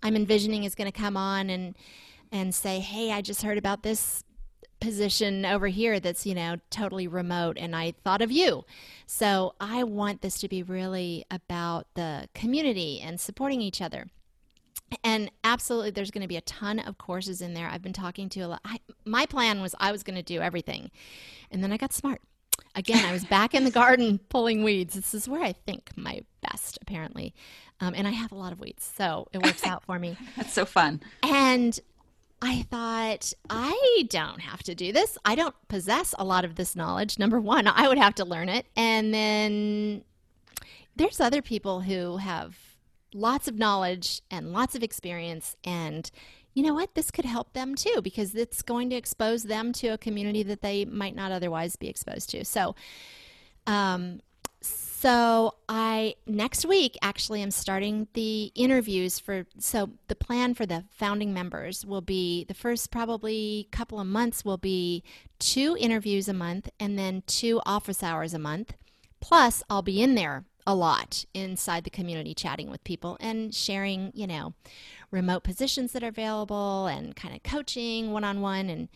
[0.04, 1.74] I'm envisioning is going to come on and
[2.30, 4.22] and say, "Hey, I just heard about this
[4.78, 8.64] position over here that's, you know, totally remote and I thought of you."
[9.06, 14.06] So, I want this to be really about the community and supporting each other.
[15.02, 17.68] And absolutely there's going to be a ton of courses in there.
[17.68, 18.60] I've been talking to a lot.
[18.64, 20.90] I, my plan was I was going to do everything.
[21.50, 22.20] And then I got smart.
[22.74, 24.94] Again, I was back in the garden pulling weeds.
[24.94, 27.34] This is where I think my best, apparently.
[27.80, 30.16] Um, and I have a lot of weeds, so it works out for me.
[30.36, 31.78] that's so fun And
[32.40, 35.16] I thought, I don't have to do this.
[35.24, 37.18] I don't possess a lot of this knowledge.
[37.18, 38.66] Number one, I would have to learn it.
[38.76, 40.04] And then
[40.96, 42.56] there's other people who have
[43.16, 45.56] lots of knowledge and lots of experience.
[45.64, 46.10] And
[46.54, 46.94] you know what?
[46.94, 50.62] This could help them too because it's going to expose them to a community that
[50.62, 52.44] they might not otherwise be exposed to.
[52.44, 52.74] So,
[53.66, 54.20] um,
[54.60, 60.84] so I next week actually am starting the interviews for so the plan for the
[60.90, 65.04] founding members will be the first probably couple of months will be
[65.38, 68.72] two interviews a month and then two office hours a month.
[69.20, 74.10] Plus I'll be in there a lot inside the community chatting with people and sharing,
[74.14, 74.54] you know,
[75.10, 78.88] remote positions that are available and kind of coaching one on one and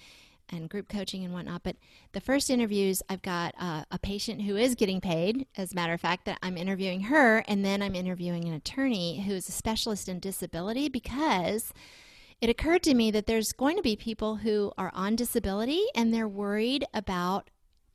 [0.52, 1.62] and group coaching and whatnot.
[1.62, 1.76] But
[2.12, 5.46] the first interviews, I've got uh, a patient who is getting paid.
[5.56, 9.22] As a matter of fact, that I'm interviewing her, and then I'm interviewing an attorney
[9.22, 11.72] who is a specialist in disability because
[12.40, 16.12] it occurred to me that there's going to be people who are on disability and
[16.12, 17.50] they're worried about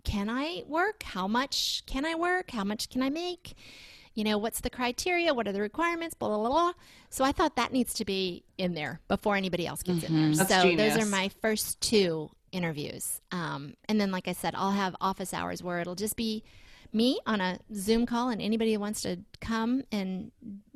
[0.06, 1.04] can I work?
[1.04, 2.52] How much can I work?
[2.52, 3.56] How much can I make?
[4.13, 5.34] You know, what's the criteria?
[5.34, 6.15] What are the requirements?
[6.15, 6.72] Blah, blah, blah, blah.
[7.10, 10.36] So I thought that needs to be in there before anybody else gets in there.
[10.38, 13.20] That's so those are my first two interviews.
[13.32, 16.44] Um, and then, like I said, I'll have office hours where it'll just be
[16.94, 20.32] me on a Zoom call, and anybody who wants to come and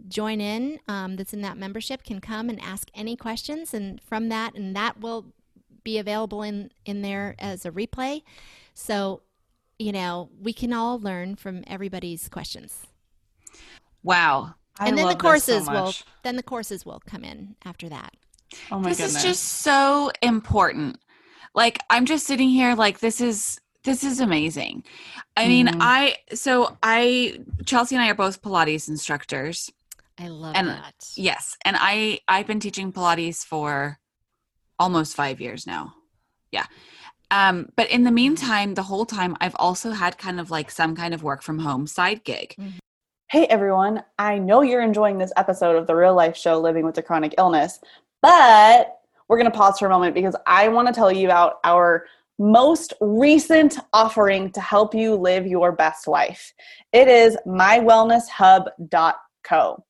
[0.10, 3.74] join in um, that's in that membership can come and ask any questions.
[3.74, 5.28] And from that, and that will
[5.84, 8.24] be available in in there as a replay.
[8.74, 9.22] So,
[9.78, 12.86] you know, we can all learn from everybody's questions.
[14.04, 14.56] Wow.
[14.78, 17.56] I and then the love this courses so will then the courses will come in
[17.66, 18.14] after that.
[18.72, 19.18] Oh my this goodness.
[19.18, 20.98] is just so important.
[21.54, 24.84] Like I'm just sitting here like this is this is amazing.
[25.36, 25.78] I mean, Mhm.
[25.82, 29.70] I so I Chelsea and I are both Pilates instructors.
[30.18, 30.96] I love And- that.
[31.16, 34.00] Yes, and I I've been teaching Pilates for
[34.80, 35.94] almost 5 years now.
[36.52, 36.66] Yeah.
[37.30, 40.96] Um but in the meantime, the whole time I've also had kind of like some
[40.96, 42.56] kind of work from home side gig.
[43.30, 46.98] Hey everyone, I know you're enjoying this episode of the real life show Living with
[46.98, 47.80] a Chronic Illness,
[48.24, 48.96] but
[49.28, 52.08] we're going to pause for a moment because I want to tell you about our
[52.40, 56.52] most recent offering to help you live your best life.
[56.92, 59.84] It is mywellnesshub.co.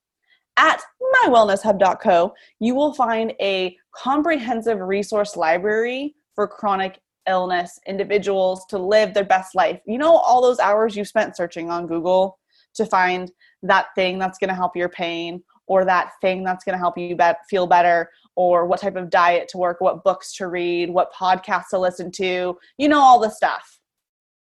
[0.58, 0.82] At
[1.24, 9.24] mywellnesshub.co, you will find a comprehensive resource library for chronic illness individuals to live their
[9.24, 9.80] best life.
[9.86, 12.40] You know, all those hours you spent searching on Google
[12.76, 13.32] to find
[13.64, 16.98] that thing that's going to help your pain or that thing that's going to help
[16.98, 20.90] you bet feel better or what type of diet to work what books to read
[20.90, 23.80] what podcasts to listen to you know all the stuff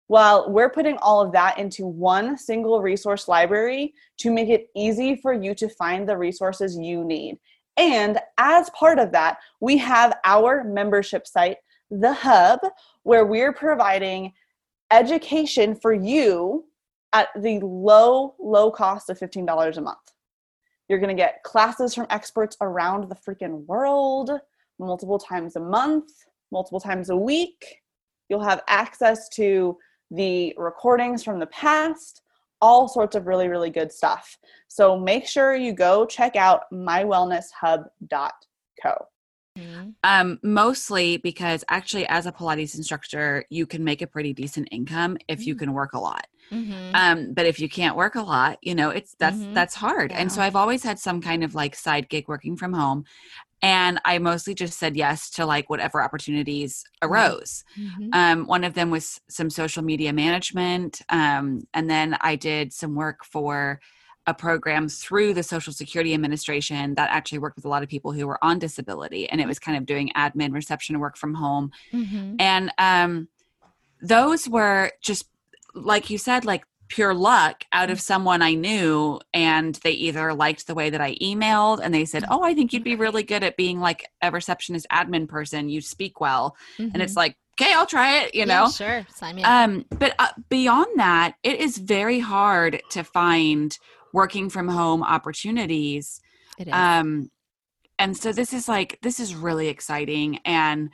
[0.08, 5.16] well we're putting all of that into one single resource library to make it easy
[5.16, 7.38] for you to find the resources you need
[7.78, 11.58] and as part of that we have our membership site
[11.90, 12.60] the hub
[13.04, 14.34] where we're providing
[14.92, 16.66] education for you
[17.14, 19.98] at the low, low cost of $15 a month.
[20.88, 24.32] You're to get classes from experts around the freaking world
[24.80, 26.12] multiple times a month,
[26.52, 27.82] multiple times a week.
[28.30, 29.78] You'll have access to
[30.12, 32.22] the recordings from the past,
[32.62, 34.38] all sorts of really, really good stuff.
[34.68, 39.06] So make sure you go check out mywellnesshub.co.
[39.58, 39.96] Mhm.
[40.04, 45.18] Um, mostly because actually, as a Pilates instructor, you can make a pretty decent income
[45.28, 45.60] if you Mm.
[45.60, 46.28] can work a lot.
[46.52, 46.96] Mhm.
[46.96, 49.54] Um, but if you can't work a lot, you know, it's that's Mhm.
[49.54, 50.12] that's hard.
[50.14, 53.04] And so I've always had some kind of like side gig working from home,
[53.62, 57.64] and I mostly just said yes to like whatever opportunities arose.
[57.78, 58.10] Mhm.
[58.14, 62.96] Um, one of them was some social media management, um, and then I did some
[62.96, 63.80] work for
[64.26, 68.12] a program through the Social Security Administration that actually worked with a lot of people
[68.12, 71.72] who were on disability, and it was kind of doing admin, reception work from home,
[71.94, 72.36] Mhm.
[72.40, 73.30] and um,
[74.02, 75.28] those were just
[75.74, 80.68] like you said, like pure luck out of someone I knew, and they either liked
[80.68, 83.44] the way that I emailed, and they said, "Oh, I think you'd be really good
[83.44, 85.70] at being like a receptionist admin person.
[85.70, 87.18] You speak well." and it's Mhm.
[87.18, 89.06] like okay i'll try it you Yeah, know sure.
[89.16, 89.50] Sign me up.
[89.50, 93.78] um but uh, beyond that it is very hard to find
[94.14, 96.22] working from home opportunities
[96.60, 96.74] it is.
[96.74, 97.30] um
[98.00, 100.90] and so this is like this is really exciting and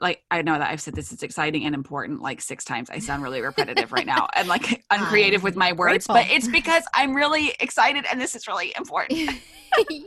[0.00, 2.98] like i know that i've said this is exciting and important like six times i
[2.98, 6.84] sound really repetitive right now and like um, uncreative with my words but it's because
[6.94, 9.30] i'm really excited and this is really important
[9.90, 10.06] Yay!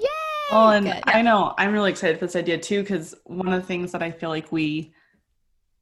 [0.52, 1.04] Well, and Good.
[1.06, 4.04] I know I'm really excited for this idea too because one of the things that
[4.04, 4.94] I feel like we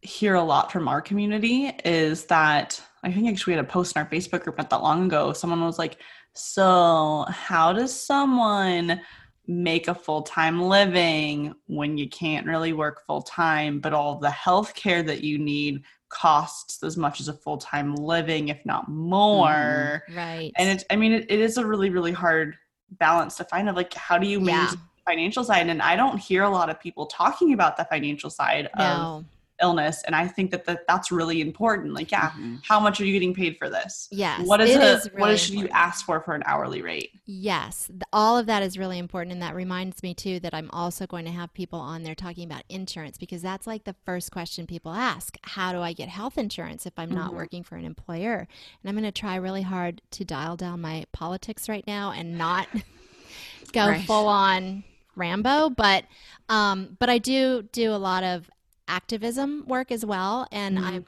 [0.02, 3.96] hear a lot from our community is that I think actually we had a post
[3.96, 5.34] in our Facebook group not that long ago.
[5.34, 5.98] Someone was like,
[6.34, 9.02] "So, how does someone
[9.50, 14.30] make a full time living when you can't really work full time, but all the
[14.30, 18.84] health care that you need costs as much as a full time living, if not
[18.84, 19.10] mm-hmm.
[19.10, 20.52] more?" right.
[20.56, 22.56] and it's i mean it, it is a really really hard
[23.00, 24.76] balance to find of like how do you manage yeah.
[24.76, 28.30] the financial side and i don't hear a lot of people talking about the financial
[28.30, 29.26] side of No.
[29.62, 32.60] Illness and i think that, that that's really important like yeah Mhm.
[32.64, 34.46] how much are you getting paid for this Yes.
[34.48, 36.82] what is it it is what really is, should you ask for for an hourly
[36.82, 39.32] rate Yes, all of that is really important.
[39.34, 42.44] And that reminds me, too, that I'm also going to have people on there talking
[42.44, 46.40] about insurance because that's like the first question people ask How do I get health
[46.40, 47.36] insurance if I'm not Mhm.
[47.36, 48.48] working for an employer?
[48.82, 52.36] And I'm going to try really hard to dial down my politics right now and
[52.36, 52.68] not
[53.74, 54.02] go Right.
[54.02, 54.84] full on
[55.16, 55.70] Rambo.
[55.70, 56.06] But,
[56.50, 58.50] um, but I do do a lot of
[58.90, 60.48] activism work as well.
[60.52, 60.84] And Mhm.
[60.84, 61.06] I'm,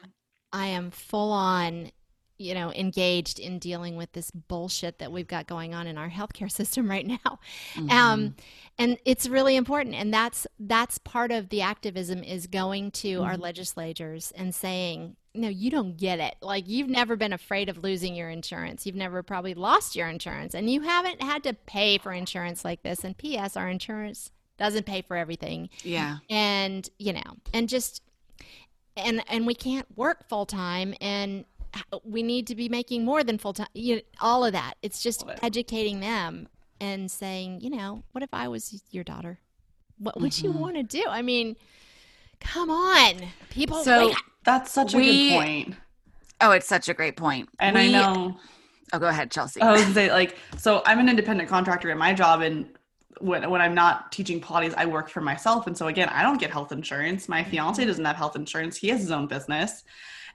[0.54, 1.92] I am full on
[2.38, 6.10] you know, engaged in dealing with this bullshit that we've got going on in our
[6.10, 7.38] healthcare system right now.
[7.76, 7.92] Mhm.
[7.92, 8.36] Um,
[8.80, 13.36] and it's really important, and that's that's part of the activism is going to our
[13.36, 13.42] Mhm.
[13.42, 16.34] legislators and saying, no, you don't get it.
[16.42, 18.88] Like you've never been afraid of losing your insurance.
[18.88, 22.82] You've never probably lost your insurance, and you haven't had to pay for insurance like
[22.82, 23.04] this.
[23.04, 23.56] And P.S.
[23.56, 24.32] Our insurance
[24.62, 28.04] doesn't pay for everything yeah and you know and just
[28.96, 31.46] and and we can't work full time and
[32.04, 35.02] we need to be making more than full time you know, all of that it's
[35.02, 35.40] just Love it.
[35.44, 36.48] educating them
[36.80, 39.40] and saying you know what if i was your daughter
[39.98, 40.60] what would you Mhm.
[40.60, 41.56] want to do i mean
[42.40, 43.84] Come on, people.
[43.84, 44.24] So- wake up.
[44.46, 45.76] That's such a We- good point.
[46.42, 47.50] Oh, it's such a great point.
[47.60, 48.40] And I know
[48.94, 49.62] Oh, go ahead, Chelsea.
[49.62, 52.68] I was gonna say like so I'm an independent contractor in my job and
[53.22, 55.68] when when I'm not teaching Pilates, I work for myself.
[55.68, 57.30] And so again, I don't get health insurance.
[57.30, 58.78] My fiance doesn't have health insurance.
[58.78, 59.84] He has his own business.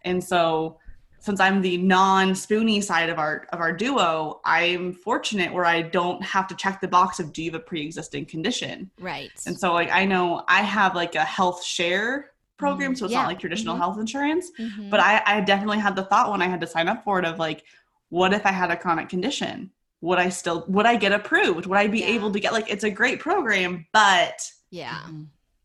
[0.05, 0.79] And so
[1.19, 6.23] since I'm the non-spoony side of our of our duo, I'm fortunate where I don't
[6.23, 8.91] have to check the box of do you have a pre-existing condition.
[9.01, 9.31] right.
[9.47, 12.99] And so like I know I have like a health share program, Mhm.
[12.99, 13.23] so it's Yeah.
[13.23, 13.79] not like traditional Mhm.
[13.81, 14.51] health insurance.
[14.59, 14.89] Mhm.
[14.91, 17.25] But I, I definitely had the thought when I had to sign up for it
[17.25, 17.65] of like,
[18.09, 19.71] what if I had a chronic condition?
[20.03, 21.67] Would I still would I get approved?
[21.67, 22.07] Would I be Yeah.
[22.07, 25.09] able to get like it's a great program, but yeah.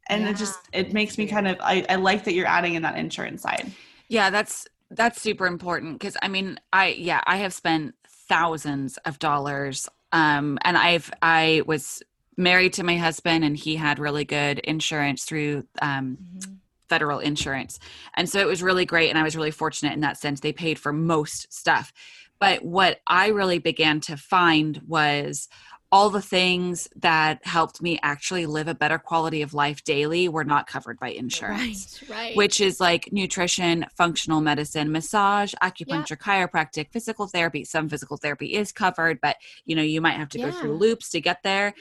[0.09, 2.75] And Yeah, it just it makes me kind of I, I like that you're adding
[2.75, 3.71] in that insurance side.
[4.07, 9.19] Yeah, that's that's super important because I mean, I yeah, I have spent thousands of
[9.19, 12.01] dollars, um, and I've I was
[12.37, 16.57] married to my husband, and he had really good insurance through um, Mhm.
[16.89, 17.79] federal insurance,
[18.15, 20.39] and so it was really great, and I was really fortunate in that sense.
[20.41, 21.93] They paid for most stuff,
[22.41, 25.47] but what I really began to find was
[25.93, 30.45] all the things that helped me actually live a better quality of life daily were
[30.45, 32.17] not covered by insurance Right.
[32.17, 32.37] Right.
[32.37, 37.63] which is like nutrition, functional medicine, massage, acupuncture, chiropractic, physical therapy.
[37.65, 39.35] Some physical therapy is covered, but
[39.65, 41.73] you know, you might have to go through loops to get there.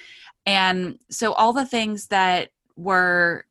[0.44, 3.46] And so all the things that were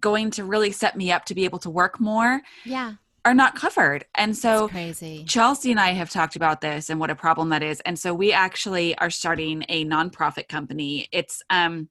[0.00, 2.94] going to really set me up to be able to work more yeah.
[3.28, 4.06] Are not covered.
[4.14, 5.22] And so crazy.
[5.28, 7.80] Chelsea and I have talked about this and what a problem that is.
[7.80, 11.08] And so we actually are starting a nonprofit company.
[11.12, 11.90] It's um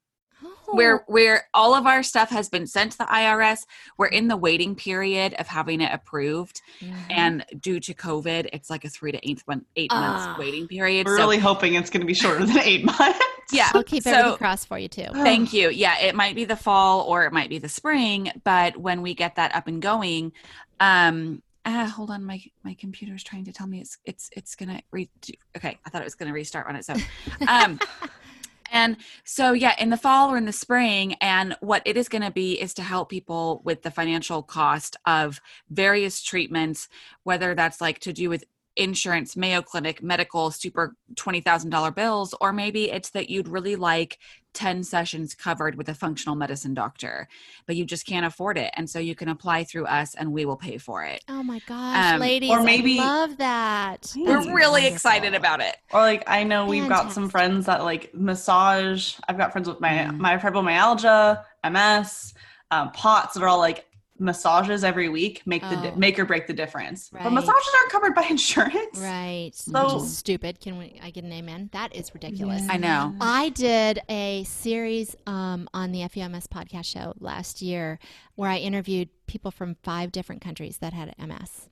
[0.70, 0.76] Oh.
[0.76, 3.66] where where all of our stuff has been sent to the IRS.
[3.98, 6.94] We're in the waiting period of having it approved, Mhm.
[7.10, 10.00] and due to COVID, it's like a three to eight month eight Ah.
[10.02, 11.08] months waiting period.
[11.08, 13.20] We're so really hoping it's gonna be shorter than eight months.
[13.52, 15.08] yeah, I'll keep so everything crossed for you too.
[15.14, 15.70] thank you.
[15.70, 19.14] Yeah, it might be the fall or it might be the spring, but when we
[19.14, 20.34] get that up and going,
[20.80, 21.42] um.
[21.66, 24.82] Uh, hold on, my my computer is trying to tell me it's it's it's gonna
[24.92, 25.10] re.
[25.58, 27.02] Okay, I thought it was gonna restart on its own.
[27.46, 27.78] Um,
[28.72, 32.24] And so, yeah, in the fall or in the spring, and what it is going
[32.24, 35.40] to be is to help people with the financial cost of
[35.70, 36.90] various treatments,
[37.24, 38.44] whether that's like to do with
[38.78, 44.20] insurance, Mayo Clinic, medical, super $20,000 bills, or maybe it's that you'd really like
[44.54, 47.28] 10 sessions covered with a functional medicine doctor,
[47.68, 48.72] but you just can't afford it.
[48.76, 51.24] And so you can apply through us and we will pay for it.
[51.30, 52.50] Oh my gosh, Um, ladies!
[52.52, 54.14] or maybe- I love that.
[54.16, 54.94] We're That's really wonderful.
[54.94, 55.78] excited about it.
[55.92, 59.16] Or like I know we've got some friends that like massage.
[59.28, 60.18] I've got friends with my Mhm.
[60.18, 62.34] my fibromyalgia, MS,
[62.72, 63.86] um, POTS that are all like
[64.20, 65.96] massages every week make the Oh.
[65.96, 67.10] make or break the difference.
[67.14, 67.24] Right.
[67.24, 68.98] But massages aren't covered by insurance.
[69.00, 69.52] Right.
[69.54, 70.60] So- Which is stupid.
[70.60, 71.00] Can we?
[71.04, 71.70] I get an amen?
[71.74, 72.64] That is ridiculous.
[72.70, 73.16] I know.
[73.22, 78.00] I did a series um, on the FUMS podcast show last year
[78.36, 81.70] where I interviewed people from five different countries that had MS.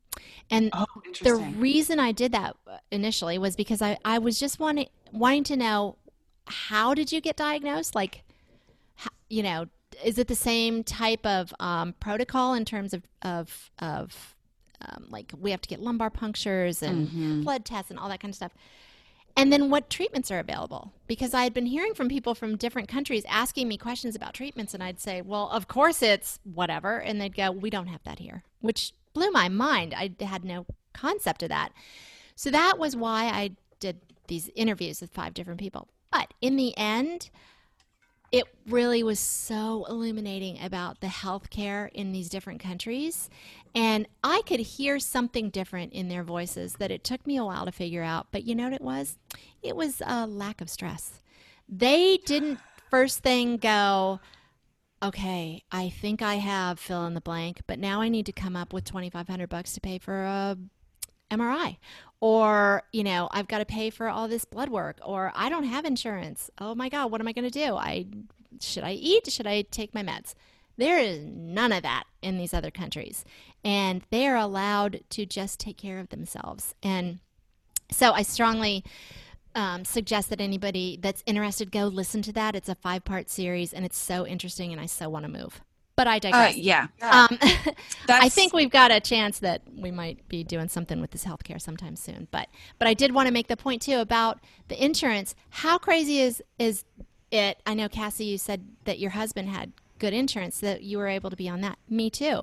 [0.50, 0.86] And Oh,
[1.24, 2.56] the reason I did that
[2.92, 5.98] initially was because I, I was just wanting wanting to know
[6.48, 7.96] how did you get diagnosed?
[7.96, 8.24] Like,
[8.96, 9.66] how, you know,
[10.04, 14.36] is it the same type of um, protocol in terms of of, of
[14.82, 17.44] um, like we have to get lumbar punctures and Mhm.
[17.44, 18.52] blood tests and all that kind of stuff?
[19.38, 20.94] And then what treatments are available?
[21.08, 24.74] Because I had been hearing from people from different countries asking me questions about treatments,
[24.74, 27.00] and I'd say, well, of course it's whatever.
[27.00, 29.94] And they'd go, we don't have that here, which blew my mind.
[29.94, 31.74] I had no concept of that.
[32.36, 35.90] So that was why I did these interviews with five different people.
[36.12, 37.30] But in the end,
[38.32, 43.30] it really was so illuminating about the healthcare in these different countries.
[43.74, 47.66] And I could hear something different in their voices that it took me a while
[47.66, 48.28] to figure out.
[48.32, 49.18] But you know what it was?
[49.62, 51.22] It was a lack of stress.
[51.68, 52.60] They didn't
[52.90, 54.20] first thing go,
[55.04, 58.56] okay, I think I have fill in the blank, but now I need to come
[58.56, 60.58] up with 2500 bucks to pay for a
[61.32, 61.78] MRI
[62.22, 65.66] or you know I've got to pay for all this blood work or I don't
[65.66, 66.50] have insurance.
[66.60, 67.76] Oh my god, what am I going to do?
[67.76, 68.06] I
[68.62, 69.32] should I eat?
[69.32, 70.34] Should I take my meds?
[70.78, 73.24] There is none of that in these other countries.
[73.64, 76.76] And they are allowed to just take care of themselves.
[76.84, 77.20] And
[77.92, 78.84] so I strongly
[79.54, 82.56] um, suggest that anybody that's interested go listen to that.
[82.56, 85.62] It's a five part series and it's so interesting and I so want to move.
[85.96, 86.58] But I Uh, digress.
[86.58, 86.88] yeah.
[87.00, 87.28] Yeah.
[87.32, 87.40] Um,
[88.10, 91.62] I think we've got a chance that we might be doing something with this healthcare
[91.62, 92.28] sometime soon.
[92.32, 95.36] But but I did want to make the point too about the insurance.
[95.50, 96.84] How crazy is is
[97.32, 97.62] it?
[97.66, 101.30] I know Cassie, you said that your husband had good insurance, that you were able
[101.30, 101.78] to be on that.
[101.90, 102.42] Me too.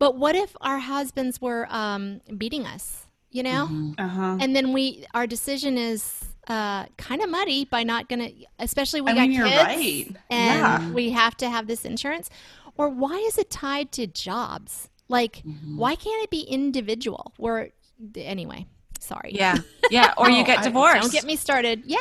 [0.00, 3.06] But what if our husbands were um, beating us?
[3.30, 3.94] You know, Mhm.
[3.98, 4.36] uh-huh.
[4.40, 9.10] and then we our decision is uh, kind of muddy by not gonna especially we
[9.12, 10.16] I got mean, you're kids right.
[10.30, 10.90] and Yeah.
[10.92, 12.28] we have to have this insurance
[12.76, 14.88] Or why is it tied to jobs?
[15.08, 15.76] Like, Mhm.
[15.76, 17.32] why can't it be individual?
[17.38, 17.68] Or
[18.16, 18.66] anyway,
[19.00, 19.32] sorry.
[19.34, 19.58] Yeah.
[19.90, 20.12] Yeah.
[20.16, 21.02] Or you Oh, get I- divorced.
[21.02, 21.82] Don't get me started.
[21.86, 21.98] Yeah.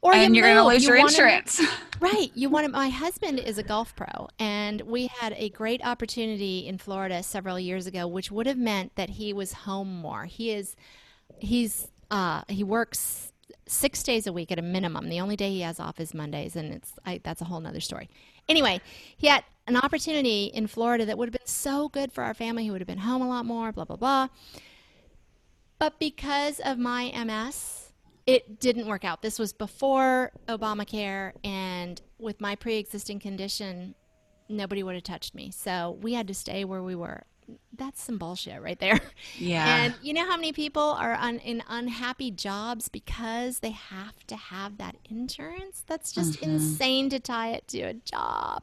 [0.00, 1.60] Or and you you're going to lose You your insurance.
[2.00, 2.30] Right.
[2.34, 6.76] You wanted my husband is a golf pro and we had a great opportunity in
[6.76, 10.24] Florida several years ago which would have meant that he was home more.
[10.26, 10.76] He is
[11.38, 13.32] he's uh he works
[13.66, 15.08] 6 days a week at a minimum.
[15.08, 17.80] The only day he has off is Mondays and it's I, that's a whole nother
[17.80, 18.10] story.
[18.48, 18.82] Anyway,
[19.16, 22.64] he had an opportunity in Florida that would have been so good for our family.
[22.64, 24.28] He would have been home a lot more, blah blah blah.
[25.78, 27.92] But because of my MS,
[28.26, 29.22] it didn't work out.
[29.22, 33.94] This was before Obamacare, and with my pre existing condition,
[34.48, 35.50] nobody would have touched me.
[35.50, 37.24] So we had to stay where we were.
[37.76, 38.98] That's some bullshit right there.
[39.36, 39.66] yeah.
[39.84, 44.36] And you know how many people are un- in unhappy jobs because they have to
[44.36, 45.82] have that insurance?
[45.86, 46.50] That's just Mm-hmm.
[46.52, 48.62] insane to tie it to a job.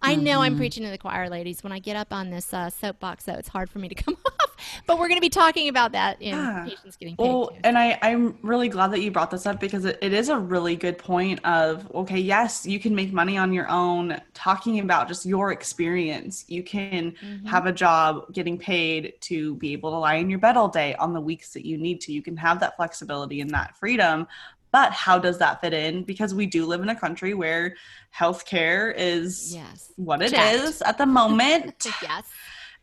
[0.00, 0.58] I know I'm Mm-hmm.
[0.58, 1.62] preaching to the choir, ladies.
[1.62, 4.16] When I get up on this uh, soapbox, though, it's hard for me to come
[4.26, 4.82] off.
[4.86, 6.64] But we're going to be talking about that in Yeah.
[6.64, 7.24] patients getting paid.
[7.24, 7.56] Well, too.
[7.64, 10.38] and I, I'm really glad that you brought this up because it, it is a
[10.38, 15.08] really good point of, okay, yes, you can make money on your own talking about
[15.08, 16.44] just your experience.
[16.48, 17.46] You can Mhm.
[17.46, 20.94] have a job getting paid to be able to lie in your bed all day
[20.96, 22.12] on the weeks that you need to.
[22.12, 24.26] You can have that flexibility and that freedom.
[24.70, 26.04] But how does that fit in?
[26.04, 27.74] Because we do live in a country where
[28.16, 29.92] healthcare is yes.
[29.96, 30.82] what it is Jacked.
[30.88, 31.86] at the moment.
[32.02, 32.26] yes.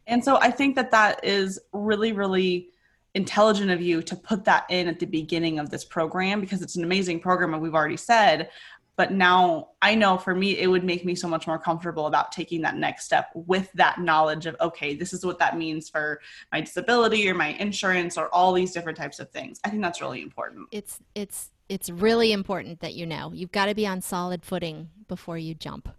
[0.08, 2.70] And so I think that that is really, really
[3.16, 6.76] intelligent of you to put that in at the beginning of this program because it's
[6.76, 8.50] an amazing program, and we've already said.
[8.98, 12.32] But now I know for me, it would make me so much more comfortable about
[12.32, 16.22] taking that next step with that knowledge of, okay, this is what that means for
[16.52, 19.60] my disability or my insurance or all these different types of things.
[19.66, 20.68] I think that's really important.
[20.72, 23.32] It's it's it's really important that you know.
[23.34, 25.90] You've got to be on solid footing before you jump.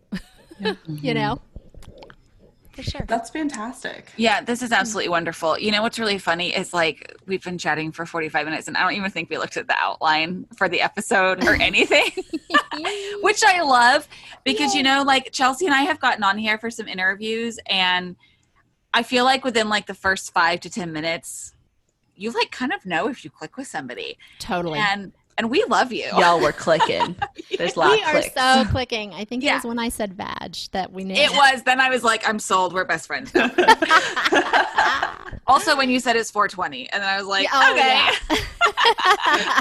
[0.89, 1.41] you know?
[2.73, 3.05] For sure.
[3.09, 4.13] That's fantastic.
[4.19, 5.59] Yeah, this is absolutely wonderful.
[5.59, 8.83] You know what's really funny is like we've been chatting for 45 minutes and I
[8.83, 12.11] don't even think we looked at the outline for the episode or anything,
[13.23, 14.07] which I love
[14.45, 18.15] because you know like Chelsea and I have gotten on here for some interviews and
[18.93, 21.55] I feel like within like the first 5 to 10 minutes
[22.15, 24.19] you like kind of know if you click with somebody.
[24.39, 24.79] totally.
[24.79, 26.05] And and we love you.
[26.17, 27.15] Y'all were clicking.
[27.59, 28.35] There's a lot we of are clicks.
[28.35, 29.13] so clicking.
[29.15, 29.53] I think Yeah.
[29.53, 31.15] it was when I said badge that we knew.
[31.15, 32.73] It was then I was like I'm sold.
[32.73, 33.33] We're best friends.
[35.47, 38.39] also when you said it's 420 and then I was like oh, okay.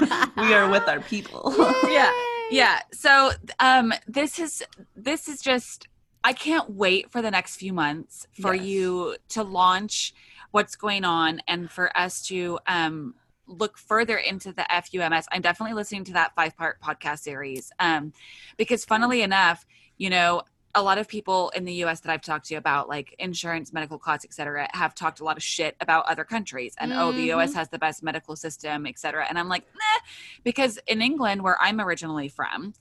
[0.07, 0.25] yeah.
[0.47, 1.53] we are with our people.
[1.89, 2.11] yeah
[2.51, 4.63] yeah so um this is
[4.95, 5.87] this is just
[6.23, 8.65] i can't wait for the next few months for Yes.
[8.65, 10.13] you to launch
[10.51, 13.15] what's going on and for us to um
[13.47, 18.11] look further into the fums i'm definitely listening to that five part podcast series um
[18.57, 19.65] because funnily enough
[19.97, 20.41] you know
[20.75, 23.97] a lot of people in the US that I've talked to about like insurance, medical
[23.97, 27.31] costs, et cetera, have talked a lot of shit about other countries and oh, the
[27.31, 29.25] US has the best medical system, et cetera.
[29.27, 30.05] And I'm like, nah,
[30.43, 32.73] because in England, where I'm originally from,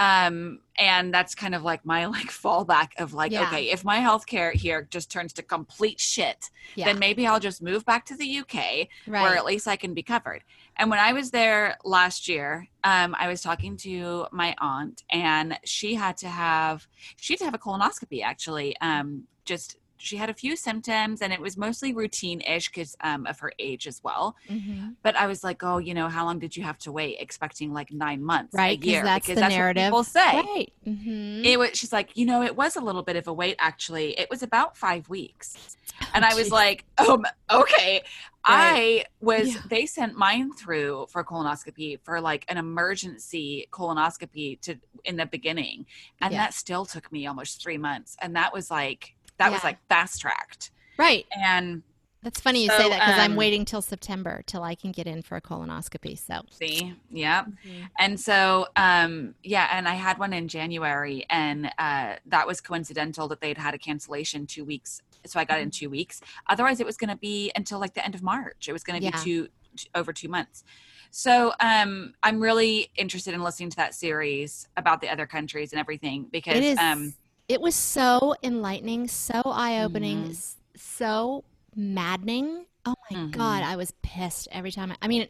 [0.00, 3.42] um, and that's kind of like my like fallback of like, Yeah.
[3.42, 6.86] okay, if my healthcare here just turns to complete shit, Yeah.
[6.86, 8.88] then maybe I'll just move back to the UK right.
[9.06, 10.42] where at least I can be covered.
[10.76, 15.58] And when I was there last year, um, I was talking to my aunt, and
[15.64, 18.76] she had to have she had to have a colonoscopy actually.
[18.80, 23.38] Um, just she had a few symptoms, and it was mostly routine-ish because um, of
[23.40, 24.34] her age as well.
[24.48, 24.96] Mhm.
[25.02, 27.16] But I was like, oh, you know, how long did you have to wait?
[27.20, 29.92] Expecting like nine months, Right, a year, that's because the that's narrative.
[29.92, 30.32] what people say.
[30.36, 30.72] Right.
[30.84, 31.70] hmm It was.
[31.74, 33.56] She's like, you know, it was a little bit of a wait.
[33.58, 35.76] Actually, it was about five weeks,
[36.14, 37.24] and I was like, oh, m-
[37.62, 38.02] okay.
[38.42, 39.54] I was.
[39.54, 39.60] Yeah.
[39.68, 45.84] They sent mine through for colonoscopy for like an emergency colonoscopy to in the beginning,
[46.22, 46.38] and Yeah.
[46.46, 50.20] that still took me almost three months, and that was like that was like fast
[50.20, 51.26] tracked, Right.
[51.36, 51.82] and
[52.22, 54.92] That's funny you So, say that because I'm um, waiting till September till I can
[54.92, 56.18] get in for a colonoscopy.
[56.18, 56.42] So.
[56.50, 57.44] see, yeah.
[57.66, 57.88] Mhm.
[57.98, 63.26] And so, um, yeah, and I had one in January, and uh, that was coincidental
[63.28, 65.00] that they'd had a cancellation two weeks.
[65.26, 66.20] So I got it in two weeks.
[66.46, 68.68] Otherwise, it was going to be until like the end of March.
[68.68, 69.12] It was going to Yeah.
[69.12, 70.62] be two, t- over two months.
[71.10, 75.80] So um, I'm really interested in listening to that series about the other countries and
[75.80, 77.14] everything because um,
[77.50, 80.54] it was so enlightening, so eye opening, Mhm.
[80.76, 81.44] so
[81.74, 82.66] maddening.
[82.86, 83.66] Oh my god, Mhm.
[83.66, 84.92] I was pissed every time.
[84.92, 85.26] I, I mean,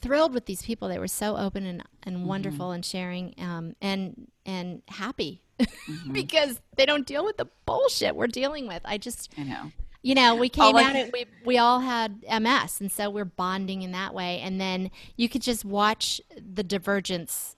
[0.00, 0.88] thrilled with these people.
[0.88, 2.26] They were so open and, and Mm-hmm.
[2.26, 8.16] wonderful and sharing um, and and happy mhm, because they don't deal with the bullshit
[8.16, 8.82] we're dealing with.
[8.84, 9.72] I just I know.
[10.02, 11.12] you know, we came All I- at it.
[11.12, 14.40] We we all had MS, and so we're bonding in that way.
[14.40, 17.54] And then you could just watch the divergence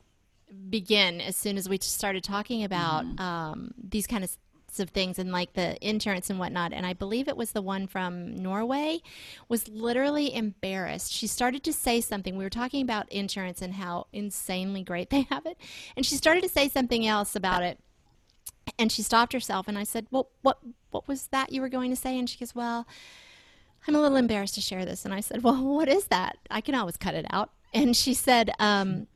[0.70, 3.20] begin as soon as we started talking about Mm-hmm.
[3.20, 4.36] um, these kind of
[4.78, 6.72] of things and like the insurance and whatnot.
[6.72, 9.00] And I believe it was the one from Norway
[9.48, 11.12] was literally embarrassed.
[11.12, 12.36] She started to say something.
[12.36, 15.58] We were talking about insurance and how insanely great they have it.
[15.96, 17.78] And she started to say something else about it.
[18.78, 20.58] And she stopped herself and I said, Well, what
[20.90, 22.18] what was that you were going to say?
[22.18, 22.86] And she goes, Well,
[23.86, 25.04] I'm a little embarrassed to share this.
[25.04, 26.38] And I said, Well, what is that?
[26.50, 27.50] I can always cut it out.
[27.74, 29.06] And she said, um,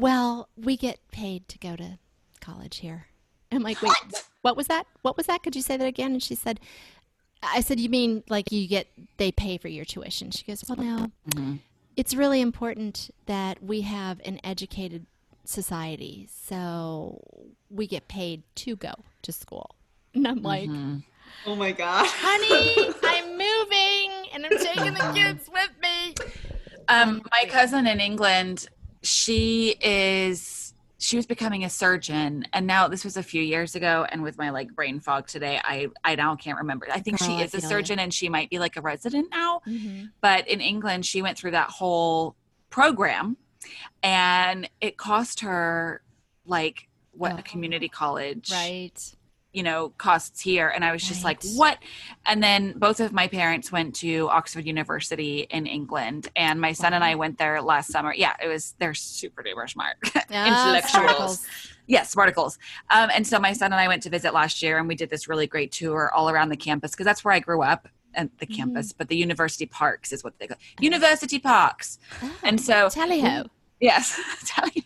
[0.00, 1.98] Well, we get paid to go to
[2.40, 3.06] college here.
[3.52, 4.28] I'm like, Wait, what?
[4.40, 4.86] what was that?
[5.02, 5.42] What was that?
[5.42, 6.12] Could you say that again?
[6.12, 6.58] And she said,
[7.42, 8.86] I said, You mean like you get,
[9.18, 10.30] they pay for your tuition?
[10.30, 11.12] She goes, Well, no.
[11.30, 11.56] Mm-hmm.
[11.96, 15.04] It's really important that we have an educated
[15.44, 16.28] society.
[16.30, 17.20] So
[17.68, 19.74] we get paid to go to school.
[20.14, 20.98] And I'm like, mm-hmm.
[21.46, 22.06] Oh my God.
[22.08, 26.14] Honey, I'm moving and I'm taking the kids with me.
[26.88, 28.68] Um, my cousin in England,
[29.02, 34.06] she is she was becoming a surgeon and now this was a few years ago
[34.10, 37.40] and with my like brain fog today i i now can't remember i think she
[37.40, 40.04] is a surgeon and she might be like a resident now mm-hmm.
[40.20, 42.36] but in england she went through that whole
[42.68, 43.36] program
[44.02, 46.02] and it cost her
[46.44, 47.36] like what oh.
[47.38, 49.14] a community college right
[49.52, 50.68] you know costs here.
[50.68, 51.42] And i was just right.
[51.42, 51.78] like what?
[52.26, 56.28] And then both of my parents went to oxford university in england.
[56.36, 56.96] And my son wow.
[56.96, 58.14] and i went there last summer.
[58.14, 59.96] Yeah it was they're super duper smart.
[60.30, 61.46] Intellectuals.
[61.86, 62.58] yes spartacles
[62.90, 65.10] um, and so my son and i went to visit last year and we did
[65.10, 68.38] this really great tour all around the campus because that's where i grew up at
[68.38, 68.54] the mm-hmm.
[68.54, 68.92] campus.
[68.92, 71.98] But the university parks is what they call university parks.
[72.22, 73.44] Oh, and so tally ho.
[73.80, 74.82] Yes, tell you.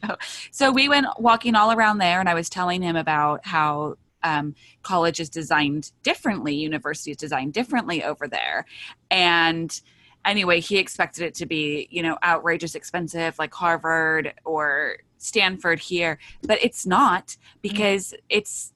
[0.50, 4.54] So we went walking all around there, and I was telling him about how um,
[4.82, 8.66] college is designed differently, university is designed differently over there.
[9.10, 9.80] And
[10.24, 16.18] anyway, he expected it to be, you know, outrageous expensive like Harvard or Stanford here,
[16.42, 18.72] but it's not because it's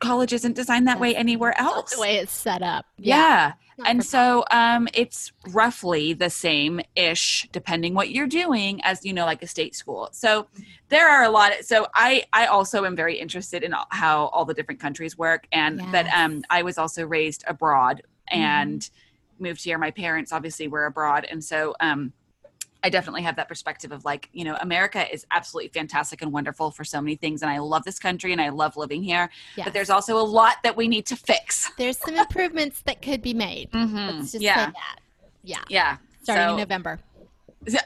[0.00, 1.94] college isn't designed that way anywhere else.
[1.94, 2.86] the way it's set up.
[2.98, 3.16] Yeah.
[3.16, 3.52] yeah.
[3.84, 9.24] And so um, it's roughly the same ish, depending what you're doing, as you know,
[9.24, 10.08] like a state school.
[10.12, 10.46] So
[10.88, 11.58] there are a lot.
[11.58, 15.46] Of, so I I also am very interested in how all the different countries work,
[15.52, 15.88] and yes.
[15.90, 19.44] but um, I was also raised abroad and mm-hmm.
[19.44, 19.78] moved here.
[19.78, 22.12] My parents obviously were abroad, and so um,
[22.84, 26.70] I definitely have that perspective of like, you know, America is absolutely fantastic and wonderful
[26.70, 27.42] for so many things.
[27.42, 29.30] And I love this country and I love living here.
[29.56, 29.64] Yes.
[29.64, 31.70] But there's also a lot that we need to fix.
[31.78, 33.70] There's some improvements that could be made.
[33.70, 34.18] Mm-hmm.
[34.18, 34.66] Let's just yeah.
[34.66, 34.98] say that.
[35.42, 35.62] Yeah.
[35.68, 35.96] Yeah.
[36.22, 36.98] Starting so, in November.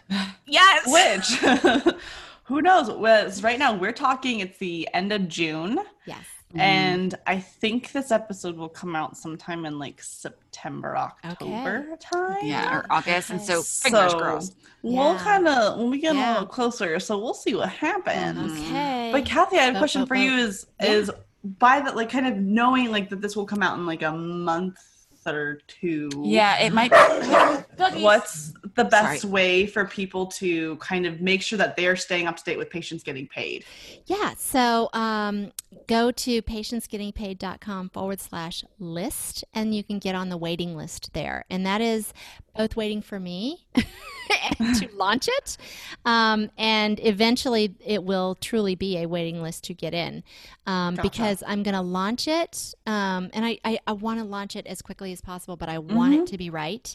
[0.48, 0.86] Yes.
[0.86, 1.94] Which,
[2.44, 2.88] who knows?
[2.88, 5.80] Well, right now we're talking, it's the end of June.
[6.06, 6.24] Yes.
[6.56, 6.60] Mm-hmm.
[6.60, 11.96] And I think this episode will come out sometime in like September, October okay.
[12.00, 12.38] time.
[12.46, 13.30] Yeah, or August.
[13.30, 13.38] Okay.
[13.38, 14.56] And so fingers so crossed.
[14.80, 15.18] We'll yeah.
[15.18, 16.30] kind of when we get yeah.
[16.30, 18.52] a little closer, so we'll see what happens.
[18.52, 19.10] Okay.
[19.12, 20.92] But Kathy, I have a question for you is yeah.
[20.92, 21.10] is
[21.44, 24.12] by that like kind of knowing like that this will come out in like a
[24.12, 24.78] month
[25.26, 26.08] or two.
[26.24, 26.90] Yeah, it might
[27.92, 28.02] be.
[28.02, 29.32] What's the best Sorry.
[29.32, 32.70] way for people to kind of make sure that they're staying up to date with
[32.70, 33.64] patients getting paid?
[34.04, 35.52] Yeah, so um,
[35.86, 41.44] go to patientsgettingpaid.com forward slash list and you can get on the waiting list there.
[41.50, 42.12] And that is
[42.54, 45.56] both waiting for me to launch it,
[46.04, 50.22] um, and eventually it will truly be a waiting list to get in
[50.66, 51.08] um, gotcha.
[51.08, 54.66] because I'm going to launch it, um, and I, I, I want to launch it
[54.66, 55.94] as quickly as possible, but I mm-hmm.
[55.94, 56.24] want it mm-hmm.
[56.26, 56.94] to be right.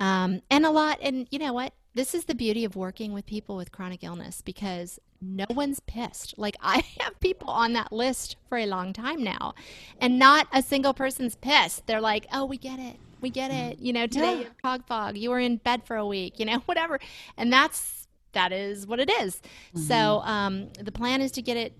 [0.00, 1.72] Um, and a lot, and you know what?
[1.94, 6.34] This is the beauty of working with people with chronic illness because no one's pissed.
[6.38, 9.54] Like I have people on that list for a long time now,
[10.00, 11.86] and not a single person's pissed.
[11.86, 13.78] They're like, "Oh, we get it we get it.
[13.78, 14.40] You know, today yeah.
[14.40, 15.16] you have fog.
[15.16, 16.38] You were in bed for a week.
[16.38, 16.98] You know, whatever.
[17.36, 19.36] And that's that is what it is.
[19.74, 19.80] Mm-hmm.
[19.80, 21.72] So um, the plan is to get it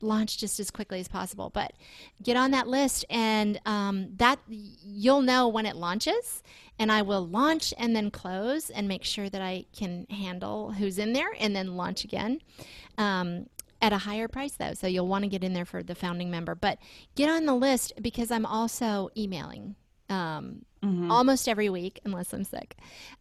[0.00, 1.50] launched just as quickly as possible.
[1.50, 1.72] But
[2.22, 6.42] get on that list, and um, that you'll know when it launches.
[6.78, 10.98] And I will launch and then close and make sure that I can handle who's
[10.98, 12.40] in there, and then launch again.
[12.96, 13.46] Um,
[13.80, 16.32] at a higher price though so you'll want to get in there for the founding
[16.32, 16.80] member but
[17.14, 19.76] get on the list because i'm also emailing
[20.08, 21.10] um, mm-hmm.
[21.10, 22.76] almost every week, unless I'm sick.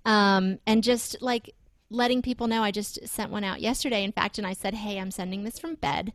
[0.06, 1.54] Um, and just like
[1.90, 5.00] letting people know, I just sent one out yesterday, in fact, and I said, hey,
[5.00, 6.14] I'm sending this from bed.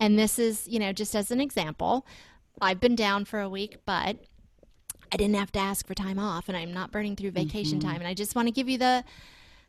[0.00, 2.06] And this is, you know, just as an example,
[2.60, 4.18] I've been down for a week, but
[5.12, 7.88] I didn't have to ask for time off and I'm not burning through vacation mm-hmm.
[7.88, 7.98] time.
[7.98, 9.04] And I just want to give you the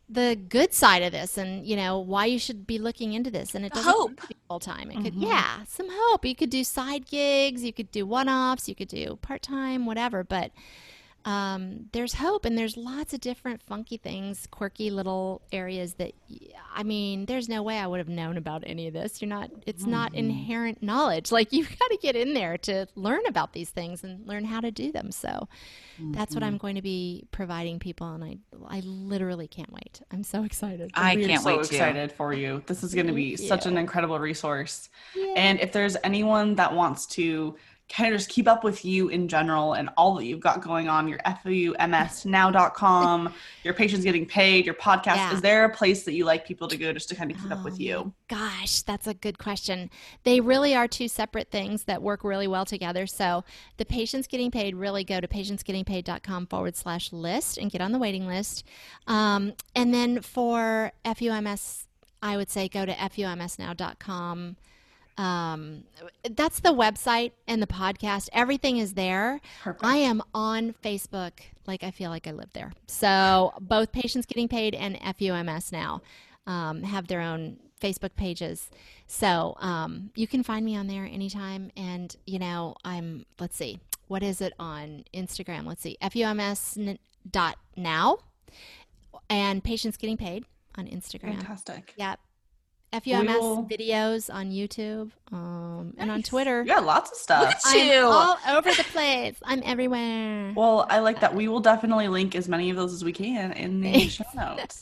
[0.07, 3.55] the good side of this and you know why you should be looking into this
[3.55, 5.03] and it doesn't hope full time it mm-hmm.
[5.03, 8.87] could yeah some hope you could do side gigs you could do one-offs you could
[8.87, 10.51] do part-time whatever but
[11.25, 16.13] um, there's hope and there's lots of different funky things quirky little areas that
[16.73, 19.21] I mean, there's no way I would have known about any of this.
[19.21, 21.31] You're not, it's not inherent knowledge.
[21.31, 24.59] Like, you've got to get in there to learn about these things and learn how
[24.59, 25.11] to do them.
[25.11, 25.47] So,
[26.11, 28.13] that's what I'm going to be providing people.
[28.13, 30.01] And I, I literally can't wait.
[30.11, 30.91] I'm so excited.
[30.95, 31.75] I We are can't so wait to.
[31.75, 32.61] excited for you.
[32.67, 34.89] This is going to be Thank such an incredible resource.
[35.37, 37.55] And if there's anyone that wants to
[37.87, 40.89] kind of just keep up with you in general and all that you've got going
[40.89, 43.31] on, your FUMSnow.com,
[43.63, 45.33] your patients getting paid, your podcast, Yeah.
[45.33, 47.51] is there a place that you like people to go just to kind of keep
[47.51, 48.13] up with Oh, you?
[48.27, 49.91] Gosh, that's a good question.
[50.23, 53.05] They really are two separate things that work really well together.
[53.05, 53.43] So
[53.77, 57.99] the patients getting paid really go to patientsgettingpaid.com forward slash list and get on the
[57.99, 58.65] waiting list.
[59.05, 61.83] Um, and then for FUMS,
[62.23, 64.55] I would say go to FUMSnow.com.
[65.17, 65.83] Um,
[66.31, 68.29] that's the website and the podcast.
[68.33, 69.39] Everything is there.
[69.63, 69.83] Perfect.
[69.83, 71.31] I am on Facebook.
[71.67, 72.73] Like I feel like I live there.
[72.87, 76.01] So both patients getting paid and FUMS now
[76.45, 78.69] um, have their own Facebook pages.
[79.07, 81.71] So um, you can find me on there anytime.
[81.77, 85.65] And you know, I'm let's see, what is it on Instagram?
[85.65, 86.97] Let's see, FUMS
[87.31, 88.19] dot now
[89.29, 90.45] and patients getting paid
[90.77, 91.37] on Instagram.
[91.37, 91.93] Fantastic.
[91.97, 92.19] Yep.
[93.01, 96.63] FUMS will- videos on YouTube um, and on Twitter.
[96.65, 97.41] Yeah, lots of stuff.
[97.43, 98.05] Look at I'm you.
[98.05, 99.35] all over the place.
[99.43, 100.53] I'm everywhere.
[100.55, 101.33] Well, I like that.
[101.35, 104.81] We will definitely link as many of those as we can in the show notes.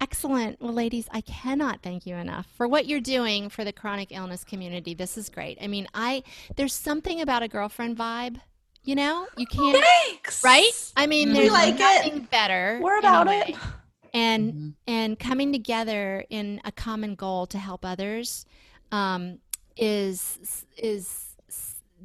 [0.00, 0.60] Excellent.
[0.60, 4.44] Well, ladies, I cannot thank you enough for what you're doing for the chronic illness
[4.44, 4.94] community.
[4.94, 5.58] This is great.
[5.62, 6.22] I mean, I
[6.56, 8.40] there's something about a girlfriend vibe.
[8.84, 10.42] You know, you can't, Thanks.
[10.42, 10.70] right?
[10.96, 11.78] I mean, We there's like it.
[11.78, 12.80] nothing better.
[12.82, 13.44] We're in a about way.
[13.48, 13.56] it.
[14.14, 14.74] and Mhm.
[14.86, 18.44] and coming together in a common goal to help others
[18.92, 19.38] um,
[19.76, 20.38] is
[20.76, 21.24] is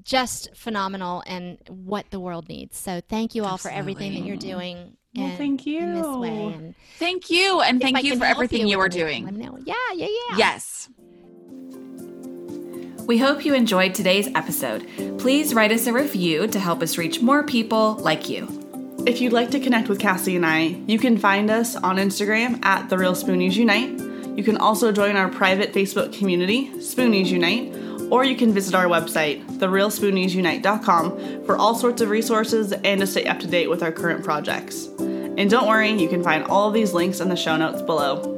[0.03, 2.77] just phenomenal and what the world needs.
[2.77, 4.73] So thank you all for everything that you're Absolutely.
[4.73, 4.97] doing.
[5.15, 6.29] Well, in- thank in this way.
[6.35, 6.49] you.
[6.49, 7.61] And Thank you.
[7.61, 9.25] And thank you for everything you, with are doing.
[9.25, 9.59] let me know.
[9.63, 10.37] Yeah, yeah, yeah.
[10.37, 10.89] Yes.
[13.05, 14.87] We hope you enjoyed today's episode.
[15.19, 18.47] Please write us a review to help us reach more people like you.
[19.05, 22.63] If you'd like to connect with Cassie and I, you can find us on Instagram
[22.63, 23.99] at The Real Spoonies Unite.
[24.37, 27.75] You can also join our private Facebook community, Spoonies Unite,
[28.09, 33.25] or you can visit our website, therealspooniesunite.com, for all sorts of resources and to stay
[33.25, 34.85] up to date with our current projects.
[34.97, 38.32] And don't worry, you can find all of these links in the show notes below.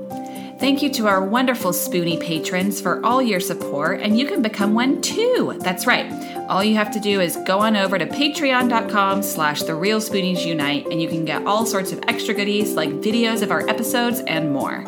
[0.57, 4.73] Thank you to our wonderful Spoonie patrons for all your support, and you can become
[4.73, 5.57] one too.
[5.59, 6.09] That's right.
[6.47, 10.45] All you have to do is go on over to patreon.com slash the real spoonies
[10.45, 14.21] unite, and you can get all sorts of extra goodies like videos of our episodes
[14.21, 14.83] and more.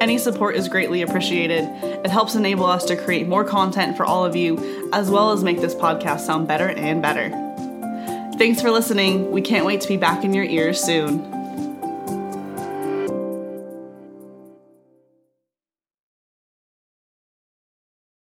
[0.00, 1.64] Any support is greatly appreciated.
[1.82, 5.42] It helps enable us to create more content for all of you, as well as
[5.42, 7.30] make this podcast sound better and better.
[8.38, 9.32] Thanks for listening.
[9.32, 11.41] We can't wait to be back in your ears soon.